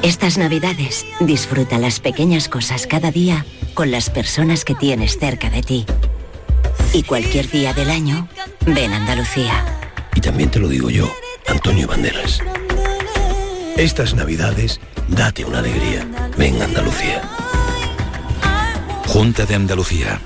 [0.04, 3.44] Estas navidades, disfruta las pequeñas cosas cada día
[3.74, 5.86] con las personas que tienes cerca de ti.
[6.92, 8.28] Y cualquier día del año,
[8.66, 9.64] ven Andalucía.
[10.14, 11.08] Y también te lo digo yo,
[11.46, 12.40] Antonio Banderas.
[13.76, 16.06] Estas navidades, date una alegría.
[16.36, 17.22] Ven Andalucía.
[19.06, 20.20] Junta de Andalucía.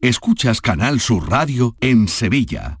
[0.00, 2.80] Escuchas Canal Sur Radio en Sevilla.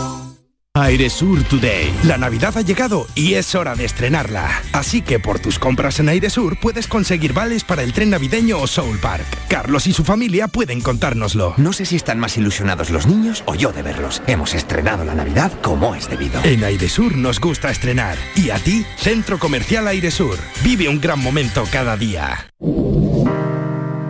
[0.85, 1.91] Airesur Today.
[2.03, 4.61] La Navidad ha llegado y es hora de estrenarla.
[4.71, 8.67] Así que por tus compras en Airesur puedes conseguir vales para el tren navideño o
[8.67, 9.25] Soul Park.
[9.49, 11.55] Carlos y su familia pueden contárnoslo.
[11.57, 14.21] No sé si están más ilusionados los niños o yo de verlos.
[14.27, 16.39] Hemos estrenado la Navidad como es debido.
[16.43, 18.15] En Airesur nos gusta estrenar.
[18.35, 20.37] Y a ti, Centro Comercial Airesur.
[20.63, 22.51] Vive un gran momento cada día.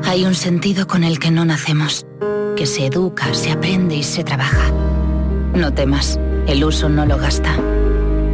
[0.04, 2.06] Hay un sentido con el que no nacemos,
[2.58, 4.72] que se educa, se aprende y se trabaja.
[5.54, 7.58] No temas, el uso no lo gasta.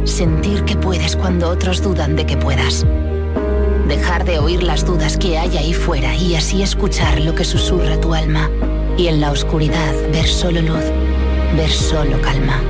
[0.04, 2.86] Sentir que puedes cuando otros dudan de que puedas.
[3.88, 8.00] Dejar de oír las dudas que hay ahí fuera y así escuchar lo que susurra
[8.00, 8.50] tu alma.
[8.96, 10.84] Y en la oscuridad ver solo luz,
[11.56, 12.60] ver solo calma.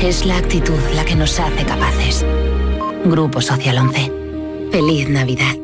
[0.00, 2.24] Es la actitud la que nos hace capaces.
[3.04, 4.12] Grupo Social 11.
[4.70, 5.54] Feliz Navidad.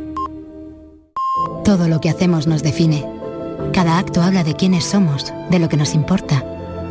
[1.65, 3.07] Todo lo que hacemos nos define.
[3.73, 6.45] Cada acto habla de quiénes somos, de lo que nos importa.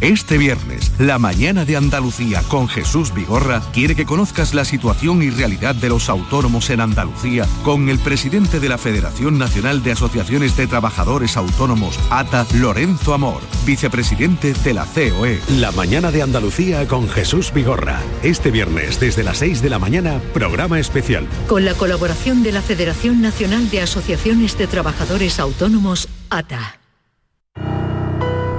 [0.00, 5.28] Este viernes, la mañana de Andalucía con Jesús Vigorra quiere que conozcas la situación y
[5.28, 10.56] realidad de los autónomos en Andalucía con el presidente de la Federación Nacional de Asociaciones
[10.56, 15.38] de Trabajadores Autónomos, ATA, Lorenzo Amor, vicepresidente de la COE.
[15.58, 18.00] La mañana de Andalucía con Jesús Vigorra.
[18.22, 21.28] Este viernes desde las 6 de la mañana, programa especial.
[21.46, 26.79] Con la colaboración de la Federación Nacional de Asociaciones de Trabajadores Autónomos, ATA.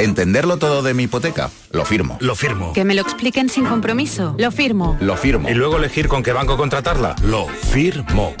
[0.00, 2.18] Entenderlo todo de mi hipoteca, lo firmo.
[2.20, 2.72] Lo firmo.
[2.72, 4.36] Que me lo expliquen sin compromiso.
[4.38, 4.96] Lo firmo.
[5.00, 5.48] Lo firmo.
[5.48, 7.16] Y luego elegir con qué banco contratarla.
[7.24, 8.32] Lo firmo.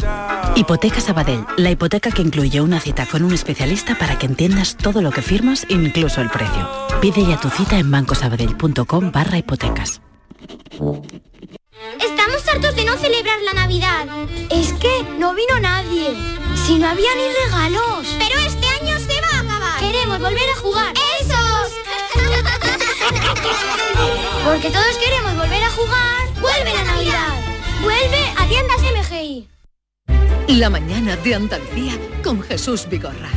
[0.54, 5.02] Hipoteca Sabadell, la hipoteca que incluye una cita con un especialista para que entiendas todo
[5.02, 6.68] lo que firmas, incluso el precio.
[7.00, 10.00] Pide ya tu cita en bancosabadell.com barra hipotecas.
[12.00, 14.06] Estamos hartos de no celebrar la Navidad.
[14.48, 16.14] Es que no vino nadie.
[16.54, 18.16] Si no había ni regalos.
[18.16, 19.80] Pero este año se va a acabar.
[19.80, 20.94] Queremos volver a jugar.
[21.20, 21.47] ¡Esos!
[24.44, 26.28] Porque todos queremos volver a jugar.
[26.40, 27.34] ¡Vuelve la Navidad!
[27.82, 29.48] ¡Vuelve a tiendas MGI!
[30.48, 33.30] La mañana de Andalucía con Jesús Vigorra.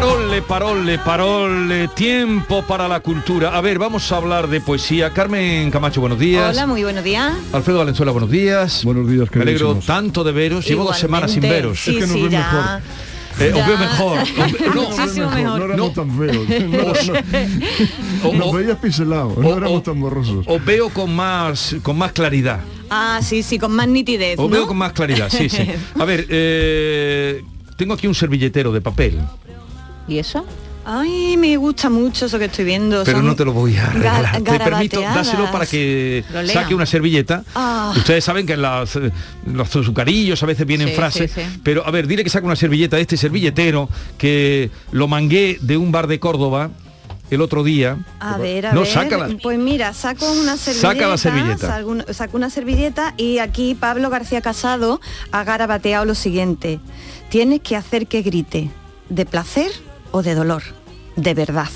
[0.00, 0.42] Parole.
[0.42, 3.56] Parole, parole, tiempo para la cultura.
[3.56, 5.10] A ver, vamos a hablar de poesía.
[5.10, 6.50] Carmen Camacho, buenos días.
[6.54, 7.32] Hola, muy buenos días.
[7.52, 8.84] Alfredo Valenzuela, buenos días.
[8.84, 10.66] Buenos días, Me alegro tanto de veros.
[10.66, 11.80] Llevo dos semanas sin veros.
[11.80, 12.38] Sí, Es que nos sí, ya.
[12.40, 12.82] mejor.
[13.38, 14.18] Eh, os veo mejor.
[14.74, 15.70] No, Muchísimo mejor, no mejor.
[15.70, 16.48] éramos tan feos.
[16.48, 18.38] No, no.
[18.38, 20.44] Nos veías no éramos tan borrosos.
[20.46, 22.60] Os veo con más, con más claridad.
[22.90, 24.38] Ah, sí, sí, con más nitidez.
[24.38, 24.56] Os ¿no?
[24.56, 25.66] veo con más claridad, sí, sí.
[25.98, 27.42] A ver, eh,
[27.76, 29.18] tengo aquí un servilletero de papel,
[30.08, 30.46] ¿Y eso?
[30.88, 33.02] Ay, me gusta mucho eso que estoy viendo.
[33.02, 34.40] pero Son no te lo voy a regalar.
[34.40, 37.42] Te permito dáselo para que saque una servilleta.
[37.56, 37.92] Ah.
[37.96, 39.10] Ustedes saben que en las, eh,
[39.52, 41.60] los azucarillos a veces vienen Sí, frases, sí, sí.
[41.64, 45.76] pero a ver, dile que saque una servilleta de este servilletero que lo mangué de
[45.76, 46.70] un bar de Córdoba
[47.32, 47.98] el otro día.
[48.20, 48.88] A ver, a no, ver.
[48.88, 49.28] sácala.
[49.42, 50.92] Pues mira, saco una servilleta.
[50.92, 51.66] Saca la servilleta.
[51.66, 55.00] Saco, una- saco una servilleta y aquí Pablo García Casado
[55.32, 56.78] ha garabateado lo siguiente.
[57.28, 58.70] Tienes que hacer que grite,
[59.08, 59.72] de placer
[60.10, 60.62] o de dolor,
[61.16, 61.68] de verdad.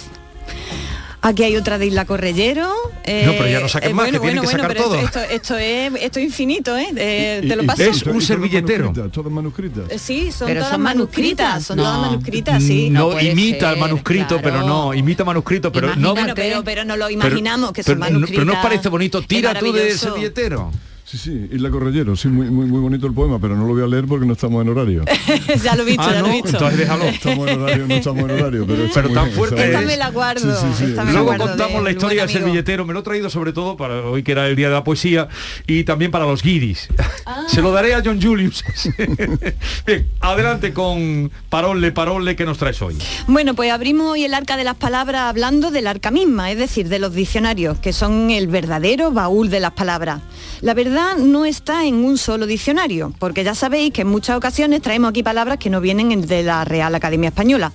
[1.22, 2.72] Aquí hay otra de Isla Correllero.
[3.04, 4.94] eh, No, pero ya no saquen más, que tienen que sacar pero todo.
[4.94, 6.88] Esto, esto, esto es, esto es infinito, ¿eh?
[6.96, 7.82] Eh, Y- te lo paso.
[7.82, 9.84] y todas manuscritas, Todas manuscritas.
[9.90, 12.00] Eh, Sí, son Pero todas son manuscritas, son todas No.
[12.00, 12.88] manuscritas, sí.
[12.88, 16.14] No, imita el manuscrito, pero no, imita manuscrito, pero no.
[16.14, 18.34] Bueno, pero, pero no lo pero- imaginamos que pero son no- manuscritas.
[18.36, 20.06] Pero no os parece bonito, Es tira tú del maravilloso.
[20.06, 20.70] servilletero.
[21.10, 23.82] Sí, sí, Isla Correllero, sí, muy, muy, muy bonito el poema, pero no lo voy
[23.82, 25.04] a leer porque no estamos en horario.
[25.64, 26.50] ya lo he visto, Ah, ya lo he visto.
[26.50, 27.04] entonces déjalo.
[27.06, 30.54] Estamos en horario, no estamos en horario, pero, tan bien, fuerte Esta me la guardo.
[30.54, 30.84] Sí, sí, sí.
[30.84, 32.84] esta me la Luego guardo contamos la historia del servilletero.
[32.84, 35.26] Me lo he traído sobre todo para hoy que era el día de la poesía
[35.66, 36.86] y también para los guiris.
[37.26, 37.42] Ah.
[37.48, 38.62] Se lo daré a John Julius.
[39.86, 42.96] Bien, adelante con Parole, Parole, que nos traes hoy?
[43.26, 46.88] Bueno, pues abrimos hoy el arca de las palabras hablando del arca misma, es decir,
[46.88, 50.20] de los diccionarios, que son el verdadero baúl de las palabras.
[50.60, 54.82] La verdad no está en un solo diccionario, porque ya sabéis que en muchas ocasiones
[54.82, 57.72] traemos aquí palabras que no vienen en- de la Real Academia Española.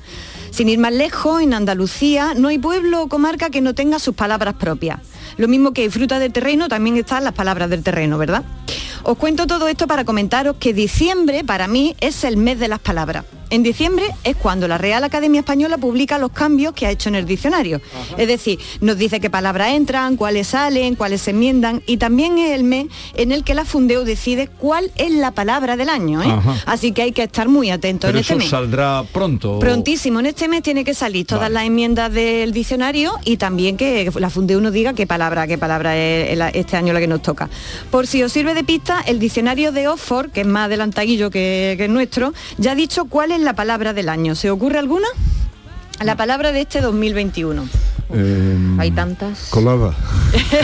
[0.51, 4.15] Sin ir más lejos, en Andalucía no hay pueblo o comarca que no tenga sus
[4.15, 4.99] palabras propias.
[5.37, 8.43] Lo mismo que fruta del terreno, también están las palabras del terreno, ¿verdad?
[9.03, 12.79] Os cuento todo esto para comentaros que diciembre para mí es el mes de las
[12.79, 13.25] palabras.
[13.49, 17.15] En diciembre es cuando la Real Academia Española publica los cambios que ha hecho en
[17.15, 17.81] el diccionario.
[18.17, 22.51] Es decir, nos dice qué palabras entran, cuáles salen, cuáles se enmiendan y también es
[22.53, 26.21] el mes en el que la Fundeo decide cuál es la palabra del año.
[26.23, 26.41] ¿eh?
[26.65, 28.49] Así que hay que estar muy atentos Pero en este eso mes.
[28.49, 29.59] saldrá pronto.
[29.59, 34.11] Prontísimo, en este mes tiene que salir todas las enmiendas del diccionario y también que
[34.19, 37.49] la Fundeu nos diga qué palabra, qué palabra es este año la que nos toca.
[37.91, 41.75] Por si os sirve de pista, el diccionario de Oxford, que es más adelantadillo que,
[41.77, 44.35] que el nuestro, ya ha dicho cuál es la palabra del año.
[44.35, 45.07] ¿Se ocurre alguna?
[46.03, 47.67] La palabra de este 2021.
[48.13, 49.47] Eh, Hay tantas.
[49.49, 49.95] Colada.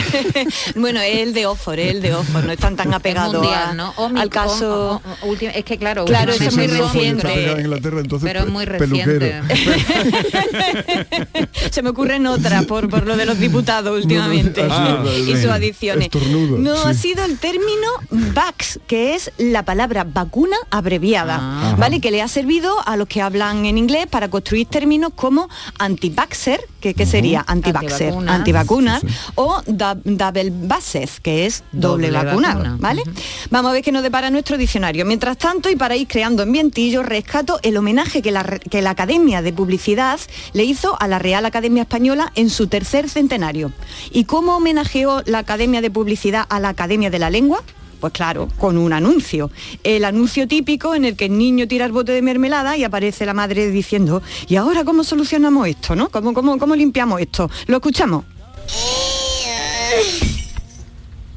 [0.76, 3.74] bueno, es el de Oxford, es el de Oxford, no están tan apegados mundial, a-
[3.74, 3.92] ¿no?
[3.94, 5.02] Omic- al caso...
[5.04, 7.50] o- o- última- es que claro, Claro, es muy reciente.
[7.52, 9.40] En Inglaterra, entonces Pero es muy reciente.
[11.72, 16.04] Se me ocurren otras por, por lo de los diputados últimamente Ah, y sus adiciones.
[16.06, 16.82] Estornudo, no, sí.
[16.88, 17.88] ha sido el término
[18.34, 21.74] VAX, que es la palabra vacuna abreviada, Ah.
[21.76, 22.00] ¿vale?
[22.00, 26.60] Que le ha servido a los que hablan en inglés para construir términos como anti-vaxxer,
[26.80, 28.34] que, que sería anti-vaxxer, Antivacunas.
[28.34, 29.02] antivacunas,
[29.36, 32.76] o da- double vaxxer, que es doble, Doble vacunado, vacuna.
[32.80, 33.02] ¿vale?
[33.50, 35.04] Vamos a ver qué nos depara nuestro diccionario.
[35.06, 39.42] Mientras tanto, y para ir creando ambientillo, rescato el homenaje que la, que la Academia
[39.42, 40.18] de Publicidad
[40.54, 43.70] le hizo a la Real Academia Española en su tercer centenario.
[44.10, 47.62] ¿Y cómo homenajeó la Academia de Publicidad a la Academia de la Lengua?
[48.02, 49.48] Pues claro, con un anuncio.
[49.84, 53.24] El anuncio típico en el que el niño tira el bote de mermelada y aparece
[53.24, 55.94] la madre diciendo, ¿y ahora cómo solucionamos esto?
[55.94, 56.08] ¿no?
[56.08, 57.48] ¿Cómo, cómo, cómo limpiamos esto?
[57.68, 58.24] ¿Lo escuchamos?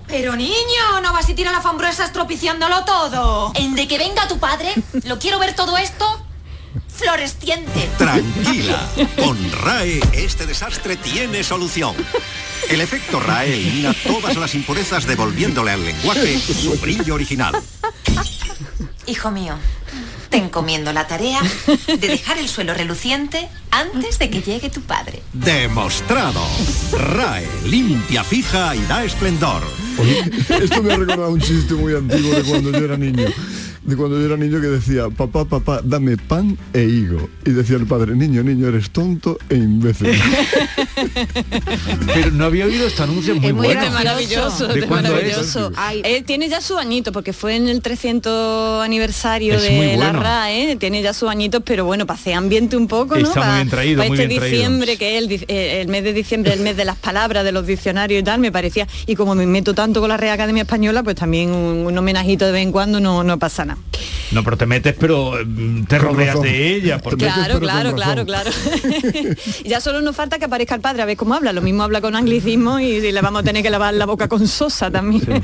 [0.07, 3.51] Pero niño, no vas a tirar la fambruesa estropiciándolo todo.
[3.53, 4.73] En de que venga tu padre,
[5.03, 6.03] lo quiero ver todo esto
[6.87, 7.89] floresciente.
[7.99, 8.89] Tranquila,
[9.23, 11.95] con RAE este desastre tiene solución.
[12.69, 17.55] El efecto RAE elimina todas las impurezas devolviéndole al lenguaje su brillo original.
[19.07, 19.55] Hijo mío,
[20.29, 21.41] te encomiendo la tarea
[21.87, 25.21] de dejar el suelo reluciente antes de que llegue tu padre.
[25.33, 26.41] Demostrado.
[26.91, 29.63] RAE limpia, fija y da esplendor.
[30.49, 33.27] Esto me ha recordado un chiste muy antiguo de cuando yo era niño.
[33.85, 37.29] De cuando yo era niño que decía, papá, papá, dame pan e higo.
[37.45, 40.07] Y decía el padre, niño, niño, eres tonto e imbécil.
[42.13, 43.91] Pero no había oído este anuncio muy, Es muy bueno.
[43.91, 45.71] maravilloso, ¿De es cuándo maravilloso.
[45.71, 46.01] es?
[46.03, 50.05] Eh, tiene ya su añito, porque fue en el 300 aniversario Es muy de la
[50.07, 50.23] bueno.
[50.23, 53.27] RAE, tiene ya sus añitos, pero bueno, para hacer ambiente un poco, ¿no?
[53.27, 54.57] Está muy para, bien traído, para muy este bien traído.
[54.57, 57.51] diciembre, que es el, eh, el mes de diciembre, el mes de las palabras, de
[57.51, 60.63] los diccionarios y tal, me parecía, y como me meto tanto con la Real Academia
[60.63, 63.74] Española, pues también un, un homenajito de vez en cuando no, no pasa nada.
[64.31, 66.43] No, pero te metes, pero mm, te Con rodeas razón.
[66.43, 66.99] de ella.
[66.99, 68.49] Porque Claro, claro, claro, claro.
[69.65, 71.53] ya solo nos falta que aparezca el padre a ver cómo habla.
[71.53, 74.27] Lo mismo habla con anglicismo y, y le vamos a tener que lavar la boca
[74.27, 75.23] con sosa también.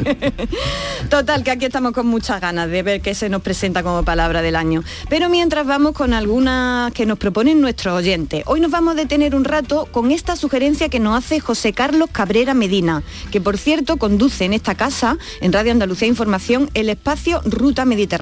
[1.09, 4.41] Total, que aquí estamos con muchas ganas de ver qué se nos presenta como palabra
[4.41, 4.83] del año.
[5.09, 8.43] Pero mientras vamos con algunas que nos proponen nuestros oyentes.
[8.45, 12.09] Hoy nos vamos a detener un rato con esta sugerencia que nos hace José Carlos
[12.11, 17.41] Cabrera Medina, que por cierto conduce en esta casa, en Radio Andalucía Información, el espacio
[17.45, 18.20] Ruta Mediterránea.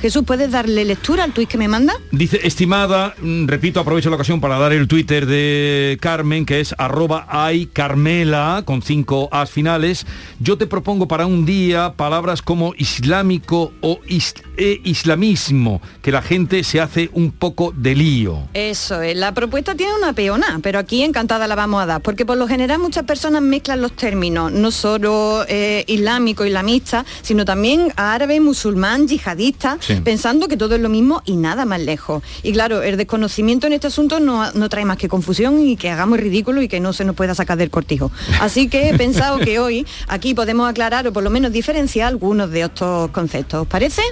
[0.00, 1.94] Jesús, ¿puedes darle lectura al tuit que me manda?
[2.10, 6.74] Dice, estimada, mm, repito, aprovecho la ocasión para dar el Twitter de Carmen, que es
[6.78, 10.06] arroba ay Carmela, con cinco as finales.
[10.40, 16.22] Yo te propongo para un día palabras como islámico o is- e islamismo, que la
[16.22, 18.48] gente se hace un poco de lío.
[18.54, 22.24] Eso es, la propuesta tiene una peona, pero aquí encantada la vamos a dar, porque
[22.26, 27.92] por lo general muchas personas mezclan los términos, no solo eh, islámico, islamista, sino también
[27.96, 29.35] árabe, musulmán, yihadista,
[29.80, 29.94] Sí.
[30.02, 32.22] pensando que todo es lo mismo y nada más lejos.
[32.42, 35.90] Y claro, el desconocimiento en este asunto no, no trae más que confusión y que
[35.90, 38.10] hagamos ridículo y que no se nos pueda sacar del cortijo.
[38.40, 42.50] Así que he pensado que hoy aquí podemos aclarar o por lo menos diferenciar algunos
[42.50, 43.62] de estos conceptos.
[43.62, 44.02] ¿Os parece?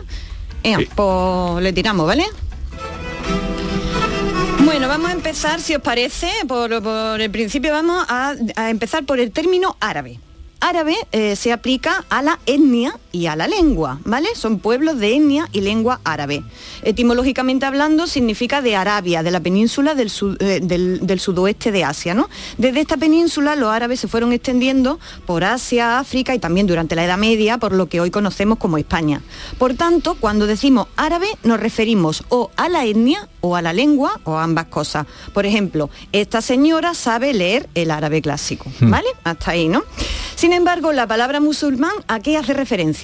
[0.94, 2.24] Pues le tiramos, ¿vale?
[4.64, 9.04] Bueno, vamos a empezar, si os parece, por, por el principio vamos a, a empezar
[9.04, 10.18] por el término árabe.
[10.60, 14.28] árabe eh, se aplica a la etnia y a la lengua, ¿vale?
[14.34, 16.42] Son pueblos de etnia y lengua árabe.
[16.82, 21.84] Etimológicamente hablando, significa de Arabia, de la península del, sud- eh, del- del sudoeste de
[21.84, 22.28] Asia, ¿no?
[22.58, 27.04] Desde esta península los árabes se fueron extendiendo por Asia, África y también durante la
[27.04, 29.22] Edad Media, por lo que hoy conocemos como España.
[29.58, 34.20] Por tanto, cuando decimos árabe, nos referimos o a la etnia o a la lengua
[34.24, 35.06] o a ambas cosas.
[35.32, 39.06] Por ejemplo, esta señora sabe leer el árabe clásico, ¿vale?
[39.22, 39.84] Hasta ahí, ¿no?
[40.34, 43.03] Sin embargo, la palabra musulmán, ¿a qué hace referencia?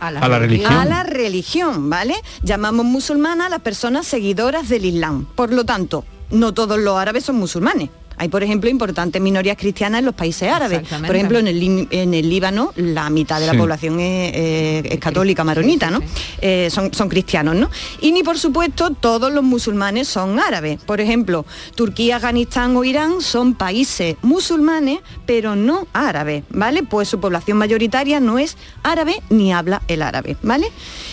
[0.00, 0.72] A la A la religión.
[0.72, 2.14] A la religión, ¿vale?
[2.42, 5.26] Llamamos musulmana a las personas seguidoras del Islam.
[5.34, 7.90] Por lo tanto, no todos los árabes son musulmanes.
[8.18, 10.82] Hay, por ejemplo, importantes minorías cristianas en los países árabes.
[11.06, 13.58] Por ejemplo, en el, en el Líbano, la mitad de la Sí.
[13.58, 16.00] población es, eh, es católica maronita, ¿no?
[16.40, 17.70] Eh, son, son cristianos, ¿no?
[18.00, 20.78] Y ni, por supuesto, todos los musulmanes son árabes.
[20.84, 26.82] Por ejemplo, Turquía, Afganistán o Irán son países musulmanes, pero no árabes, ¿vale?
[26.82, 30.68] Pues su población mayoritaria no es árabe ni habla el árabe, ¿vale?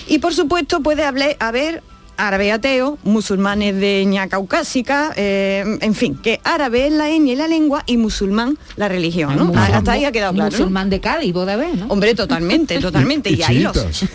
[0.08, 1.84] Y, por supuesto, puede haber, haber
[2.18, 7.36] árabe ateo, musulmanes de etnia caucásica, eh, en fin, que árabe es la etnia y
[7.36, 9.46] la lengua y musulmán la religión, ¿no?
[9.46, 10.52] Musulmán- Hasta ahí ha quedado claro.
[10.52, 10.58] ¿no?
[10.58, 11.88] Musulmán de Cádiz, vos de ver, ¿no?
[11.88, 13.30] Hombre, totalmente, totalmente.
[13.32, 13.76] y, ahí los.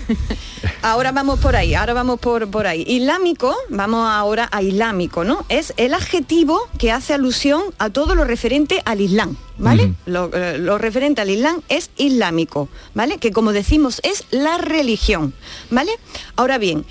[0.82, 2.84] Ahora vamos por ahí, ahora vamos por, por ahí.
[2.86, 5.44] Islámico, vamos ahora a islámico, ¿no?
[5.48, 9.94] Es el adjetivo que hace alusión a todo lo referente al Islam, ¿vale?
[10.07, 13.16] lo, eh, lo referente al Islam es islámico, ¿vale?
[13.18, 15.32] Que como decimos es la religión,
[15.70, 15.92] ¿vale?
[16.36, 16.84] Ahora bien,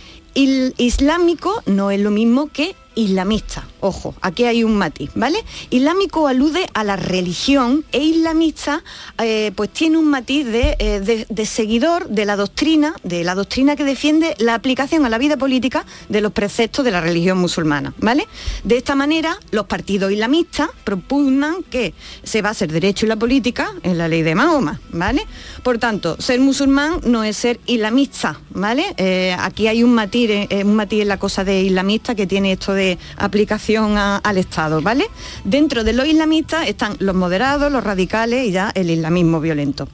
[0.77, 3.67] islámico no es lo mismo que islamista.
[3.79, 5.43] Ojo, aquí hay un matiz, ¿vale?
[5.69, 8.83] Islámico alude a la religión e islamista
[9.23, 13.35] eh, pues tiene un matiz de, eh, de- de seguidor de la doctrina, de la
[13.35, 17.37] doctrina que defiende la aplicación a la vida política de los preceptos de la religión
[17.37, 18.27] musulmana, ¿vale?
[18.63, 21.93] De esta manera, los partidos islamistas propugnan que
[22.23, 25.25] se base el derecho y la política en la ley de Mahoma, ¿vale?
[25.63, 28.83] Por tanto, ser musulmán no es ser islamista, ¿vale?
[28.97, 30.29] Eh, aquí hay un matiz,
[30.65, 34.81] un matiz en la cosa de islamista que tiene esto de aplicación a- al Estado,
[34.81, 35.05] ¿vale?
[35.43, 39.87] Dentro de los islamistas están los moderados, los radicales y ya el islamismo violento.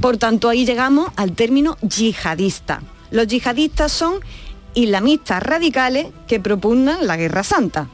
[0.00, 2.80] Por tanto, ahí llegamos al término yihadista.
[3.10, 4.14] Los yihadistas son
[4.74, 7.88] islamistas radicales que propugnan la guerra santa.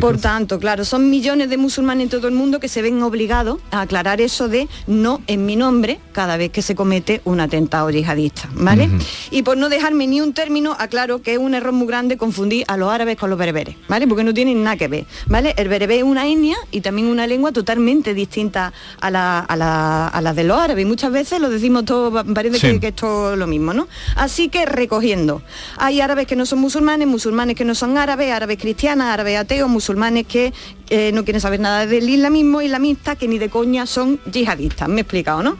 [0.00, 3.58] Por tanto, claro, son millones de musulmanes en todo el mundo que se ven obligados
[3.70, 7.90] a aclarar eso de no en mi nombre cada vez que se comete un atentado
[7.90, 8.88] yihadista, ¿vale?
[9.30, 12.64] Y por no dejarme ni un término, aclaro que es un error muy grande confundir
[12.68, 14.06] a los árabes con los bereberes, ¿vale?
[14.06, 15.54] Porque no tienen nada que ver, ¿vale?
[15.56, 20.08] El berebé es una etnia y también una lengua totalmente distinta a la, a la-
[20.08, 20.82] a la de los árabes.
[20.84, 22.66] Y muchas veces lo decimos todo, pa- parece Sí.
[22.72, 23.88] que, que es todo lo mismo, ¿no?
[24.16, 25.42] Así que recogiendo,
[25.76, 29.68] hay árabes que no son musulmanes, musulmanes que no son árabes, árabes cristianas, árabes ateos,
[29.76, 30.52] musulmanes que
[30.88, 34.88] eh, no quieren saber nada del islamismo, islamistas que ni de coña son yihadistas.
[34.88, 35.58] Me he explicado, ¿no?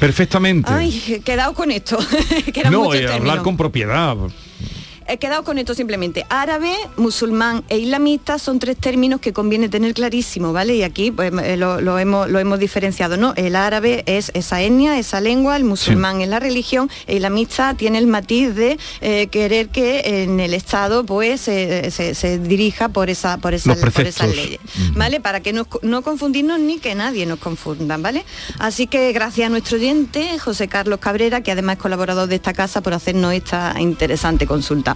[0.00, 0.72] Perfectamente.
[0.72, 1.96] Ay, quedaos con esto.
[2.52, 4.16] que no, y hablar con propiedad.
[5.08, 6.26] He quedado con esto simplemente.
[6.28, 10.74] Árabe, musulmán e islamista son tres términos que conviene tener clarísimo, ¿vale?
[10.74, 13.32] Y aquí pues, eh, lo, lo hemos, lo hemos diferenciado, ¿no?
[13.36, 17.98] El árabe es esa etnia, esa lengua, el musulmán es la religión, e islamista tiene
[17.98, 23.08] el matiz de eh, querer que en el Estado pues eh, se, se dirija por,
[23.08, 24.58] esa, por, esas, por esas leyes,
[24.94, 25.20] ¿vale?
[25.20, 28.24] Para que no, no confundirnos ni que nadie nos confunda, ¿vale?
[28.58, 32.52] Así que gracias a nuestro oyente, José Carlos Cabrera, que además es colaborador de esta
[32.52, 34.95] casa, por hacernos esta interesante consulta.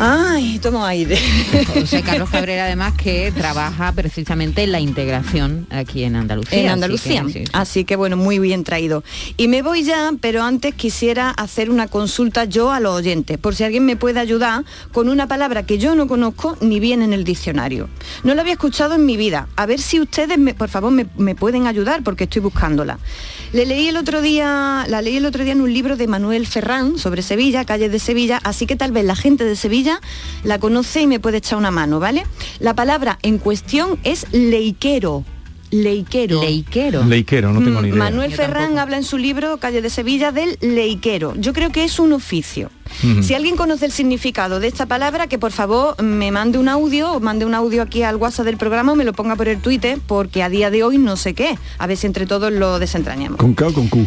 [0.00, 1.16] Ay, tomo aire.
[1.72, 6.58] José Carlos Cabrera además que trabaja precisamente en la integración aquí en Andalucía.
[6.58, 7.22] en así Andalucía.
[7.26, 9.04] que, sí, Así que bueno, muy bien traído.
[9.36, 13.54] Y me voy ya, pero antes quisiera hacer una consulta yo a los oyentes, por
[13.54, 17.12] si alguien me puede ayudar con una palabra que yo no conozco ni viene en
[17.12, 17.88] el diccionario.
[18.24, 19.46] No la había escuchado en mi vida.
[19.56, 22.98] A ver si ustedes, me- por favor, me, me pueden ayudar porque estoy buscándola.
[23.52, 26.46] Le leí el otro día, la leí el otro día en un libro de Manuel
[26.48, 29.83] Ferrán sobre Sevilla, calles de Sevilla, así que tal vez la gente de Sevilla
[30.42, 32.24] la conoce y me puede echar una mano, ¿vale?
[32.58, 35.24] La palabra en cuestión es leiquero.
[35.70, 36.40] Leiquero.
[36.40, 37.02] Leiquero.
[37.02, 37.98] Leiquero, no tengo ni idea.
[37.98, 41.34] Manuel Ferrán habla en su libro Calle de Sevilla del leiquero.
[41.36, 42.70] Yo creo que es un oficio.
[43.22, 47.14] Si alguien conoce el significado de esta palabra, que por favor me mande un audio
[47.14, 49.58] o mande un audio aquí al WhatsApp del programa o me lo ponga por el
[49.58, 51.58] Twitter, porque a día de hoy no sé qué.
[51.78, 53.38] A ver si entre todos lo desentrañamos.
[53.38, 54.06] ¿Con K o con Q?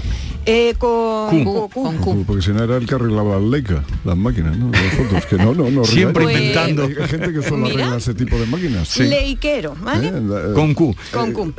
[0.49, 1.69] Eh, con, Q.
[1.73, 2.23] con Q.
[2.25, 4.71] Porque si no era el que arreglaba las leicas, las máquinas, ¿no?
[4.71, 5.83] Las fotos, que no, no, no.
[5.83, 6.83] Siempre Pues- inventando.
[6.85, 7.73] Hay, hay gente que solo Mira.
[7.83, 8.97] arregla ese tipo de máquinas.
[8.97, 10.07] Leiquero, ¿vale?
[10.07, 10.95] Eh, la- eh, Con Q.
[11.11, 11.53] Con Q.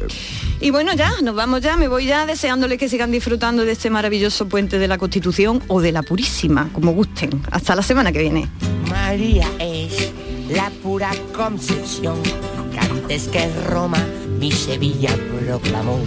[0.61, 3.91] Y bueno, ya, nos vamos ya, me voy ya deseándoles que sigan disfrutando de este
[3.91, 7.43] maravilloso puente de la Constitución o de la Purísima, como gusten.
[7.51, 8.49] Hasta la semana que viene.
[8.89, 10.11] María es
[10.51, 12.17] la pura concepción,
[12.73, 13.99] que antes que Roma
[14.41, 15.11] mi Sevilla
[15.45, 15.99] proclamó.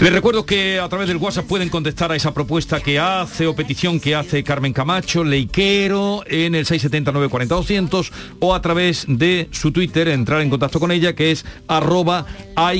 [0.00, 3.54] Les recuerdo que a través del WhatsApp pueden contestar a esa propuesta que hace o
[3.54, 9.48] petición que hace Carmen Camacho, Leiquero, en el 679 40 200 o a través de
[9.52, 12.26] su Twitter, entrar en contacto con ella, que es arroba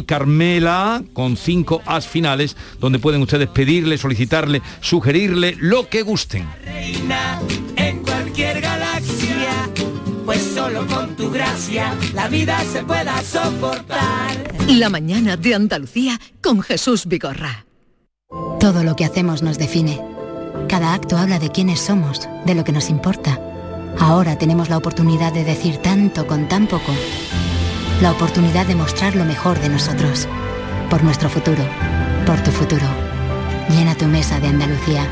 [0.07, 6.47] Carmela con cinco as finales, donde pueden ustedes pedirle, solicitarle, sugerirle lo que gusten.
[10.25, 14.55] Pues solo con tu gracia la vida se pueda soportar.
[14.69, 17.67] La mañana de Andalucía con Jesús Vigorra.
[18.61, 20.01] Todo lo que hacemos nos define.
[20.69, 23.41] Cada acto habla de quiénes somos, de lo que nos importa.
[23.99, 26.93] Ahora tenemos la oportunidad de decir tanto con tan poco.
[28.01, 30.27] La oportunidad de mostrar lo mejor de nosotros.
[30.91, 31.63] Por nuestro futuro.
[32.27, 32.87] Por tu futuro.
[33.69, 35.07] Llena tu mesa de Andalucía.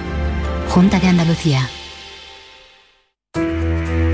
[0.69, 1.69] Junta de Andalucía.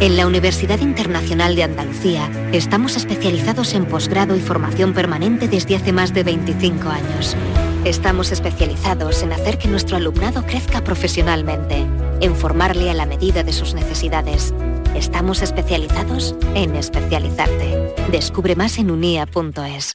[0.00, 5.92] En la Universidad Internacional de Andalucía estamos especializados en posgrado y formación permanente desde hace
[5.92, 7.36] más de 25 años.
[7.84, 11.84] Estamos especializados en hacer que nuestro alumnado crezca profesionalmente,
[12.20, 14.54] en formarle a la medida de sus necesidades.
[14.94, 17.94] Estamos especializados en especializarte.
[18.12, 19.94] Descubre más en unia.es.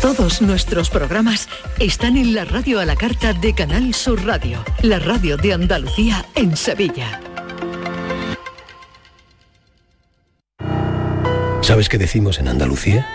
[0.00, 4.98] Todos nuestros programas están en la radio a la carta de Canal Sur Radio, la
[4.98, 7.20] radio de Andalucía en Sevilla.
[11.62, 13.06] ¿Sabes qué decimos en Andalucía?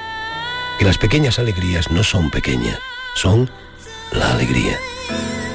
[0.80, 2.80] Que las pequeñas alegrías no son pequeñas,
[3.16, 3.50] son
[4.12, 4.78] la alegría.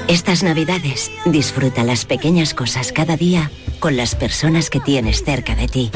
[0.07, 5.67] Estas navidades disfruta las pequeñas cosas cada día con las personas que tienes cerca de
[5.67, 5.91] ti.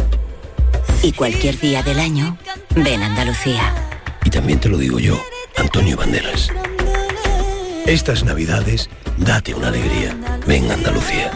[1.03, 2.37] Y cualquier día del año,
[2.75, 3.88] ven Andalucía.
[4.29, 5.19] Y también te lo digo yo,
[5.57, 6.51] Antonio Banderas.
[7.87, 10.15] Estas navidades, date una alegría.
[10.45, 11.31] Ven Andalucía.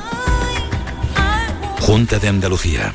[1.79, 2.93] Junta de Andalucía.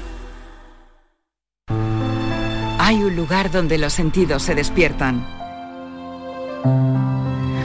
[2.78, 5.26] Hay un lugar donde los sentidos se despiertan.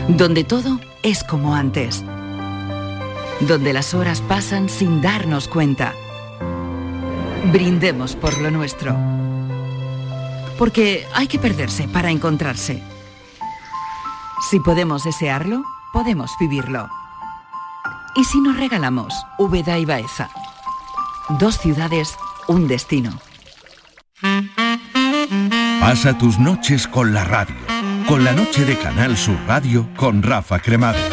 [0.08, 2.04] Donde todo es como antes.
[3.42, 5.94] Donde las horas pasan sin darnos cuenta.
[7.52, 8.98] Brindemos por lo nuestro.
[10.58, 12.84] Porque hay que perderse para encontrarse.
[14.50, 16.90] Si podemos desearlo, podemos vivirlo.
[18.16, 20.30] ¿Y si nos regalamos Úbeda y Baeza?
[21.40, 22.16] Dos ciudades,
[22.48, 23.20] un destino.
[25.80, 27.56] Pasa tus noches con la radio.
[28.08, 31.13] Con la noche de Canal Sur Radio con Rafa Cremades.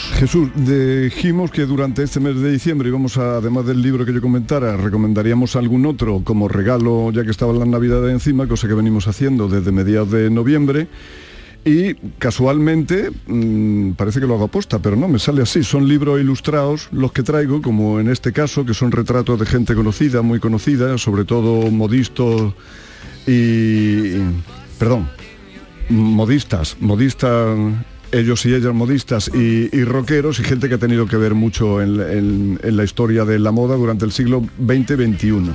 [0.11, 4.21] Jesús, dijimos que durante este mes de diciembre íbamos a, además del libro que yo
[4.21, 9.07] comentara, recomendaríamos algún otro como regalo, ya que estaban las navidades encima, cosa que venimos
[9.07, 10.87] haciendo desde mediados de noviembre.
[11.63, 15.63] Y casualmente, mm, parece que lo hago aposta, pero no, me sale así.
[15.63, 19.75] Son libros ilustrados los que traigo, como en este caso, que son retratos de gente
[19.75, 22.53] conocida, muy conocida, sobre todo modistos
[23.27, 24.13] y...
[24.79, 25.07] Perdón,
[25.89, 27.55] modistas, modistas
[28.11, 31.81] ellos y ellas modistas y, y rockeros y gente que ha tenido que ver mucho
[31.81, 35.51] en, la historia de la moda durante el siglo XX-XXI.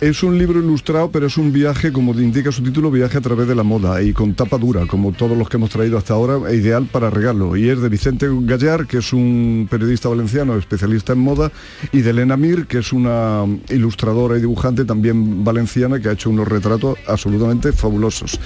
[0.00, 3.46] Es un libro ilustrado, pero es un viaje, como indica su título, viaje a través
[3.46, 6.50] de la moda y con tapa dura, como todos los que hemos traído hasta ahora,
[6.50, 7.56] e ideal para regalo.
[7.56, 11.52] Y es de Vicente Gallar, que es un periodista valenciano especialista en moda,
[11.92, 16.30] y de Elena Mir, que es una ilustradora y dibujante también valenciana, que ha hecho
[16.30, 18.40] unos retratos absolutamente fabulosos.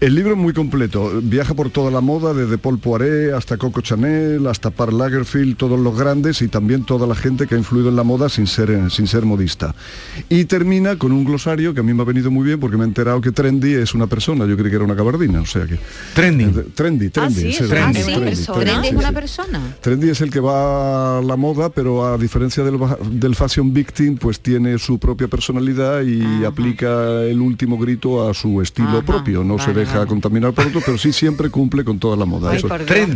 [0.00, 3.82] El libro es muy completo, viaja por toda la moda, desde Paul Poiret hasta Coco
[3.82, 7.90] Chanel, hasta Karl Lagerfeld, todos los grandes y también toda la gente que ha influido
[7.90, 9.74] en la moda sin ser, sin ser modista.
[10.30, 12.84] Y termina con un glosario que a mí me ha venido muy bien porque me
[12.84, 15.66] he enterado que Trendy es una persona, yo creí que era una gabardina, o sea
[15.66, 15.78] que...
[16.14, 16.46] Trendy.
[16.74, 17.34] Trendy, trendy.
[17.34, 18.58] sí, es trendy, ah, sí, trendy, persona.
[18.58, 19.14] trendy, Trendy es una sí.
[19.14, 19.76] persona.
[19.82, 22.78] Trendy es el que va a la moda, pero a diferencia del,
[23.12, 28.62] del Fashion Victim, pues tiene su propia personalidad y aplica el último grito a su
[28.62, 29.44] estilo Ajá, propio.
[29.44, 32.50] No se deja contaminar por otro, pero sí siempre cumple con toda la moda.
[32.52, 32.62] Ay,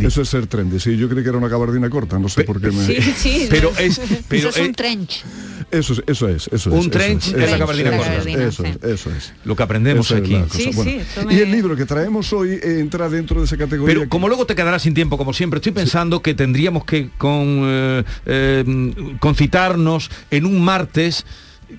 [0.03, 0.79] eso, es ser trendy.
[0.79, 2.85] Sí, yo creí que era una gabardina corta, no sé por qué me...
[2.85, 3.47] Sí, sí.
[3.49, 5.23] Pero es- pero Eso es un es- trench.
[5.71, 6.85] Eso es, eso es, eso es.
[6.85, 8.15] Un trench es, la eso gabardina corta.
[8.17, 9.33] Eso es, eso es.
[9.45, 10.37] Lo que aprendemos Esa aquí.
[10.51, 13.95] Sí, Bueno, sí, Y el libro que traemos hoy eh, entra dentro de esa categoría.
[13.95, 17.61] Pero como luego te quedarás sin tiempo, como siempre, estoy pensando que tendríamos que con,
[17.65, 21.25] eh, eh, concitarnos en un martes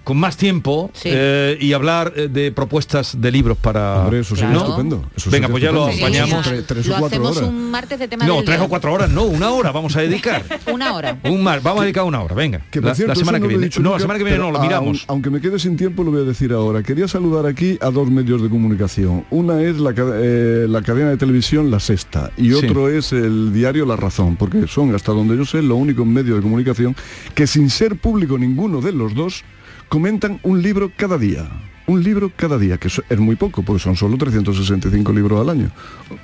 [0.05, 1.09] con más tiempo Sí.
[1.13, 4.03] eh, y hablar eh, de propuestas de libros para...
[4.03, 5.05] Hombre, eso sería estupendo.
[5.17, 6.19] Eso Venga, sería pues ya lo estupendo.
[6.19, 6.47] apañamos.
[6.47, 7.49] Tres- tres o cuatro hacemos horas.
[7.51, 10.01] un martes de tema No, del tres o cuatro horas, no, una hora vamos a
[10.03, 10.45] dedicar.
[10.73, 11.19] Una hora.
[11.25, 12.61] Un mar, vamos a dedicar una hora, venga.
[12.71, 13.71] Que, la, por cierto, la semana que viene.
[13.81, 14.99] No, la semana que viene no, lo miramos.
[15.03, 16.83] aun- aunque me quede sin tiempo, lo voy a decir ahora.
[16.83, 19.25] Quería saludar aquí a dos medios de comunicación.
[19.31, 22.55] Una es la, eh, la cadena de televisión La Sexta y Sí.
[22.55, 26.37] otro es el diario La Razón, porque son, hasta donde yo sé, los únicos medios
[26.37, 26.95] de comunicación
[27.35, 29.45] que sin ser público ninguno de los dos,
[29.89, 31.47] comentan un libro cada día.
[31.89, 35.51] Un libro cada día, que eso es muy poco, porque son solo 365 libros al
[35.51, 35.71] año.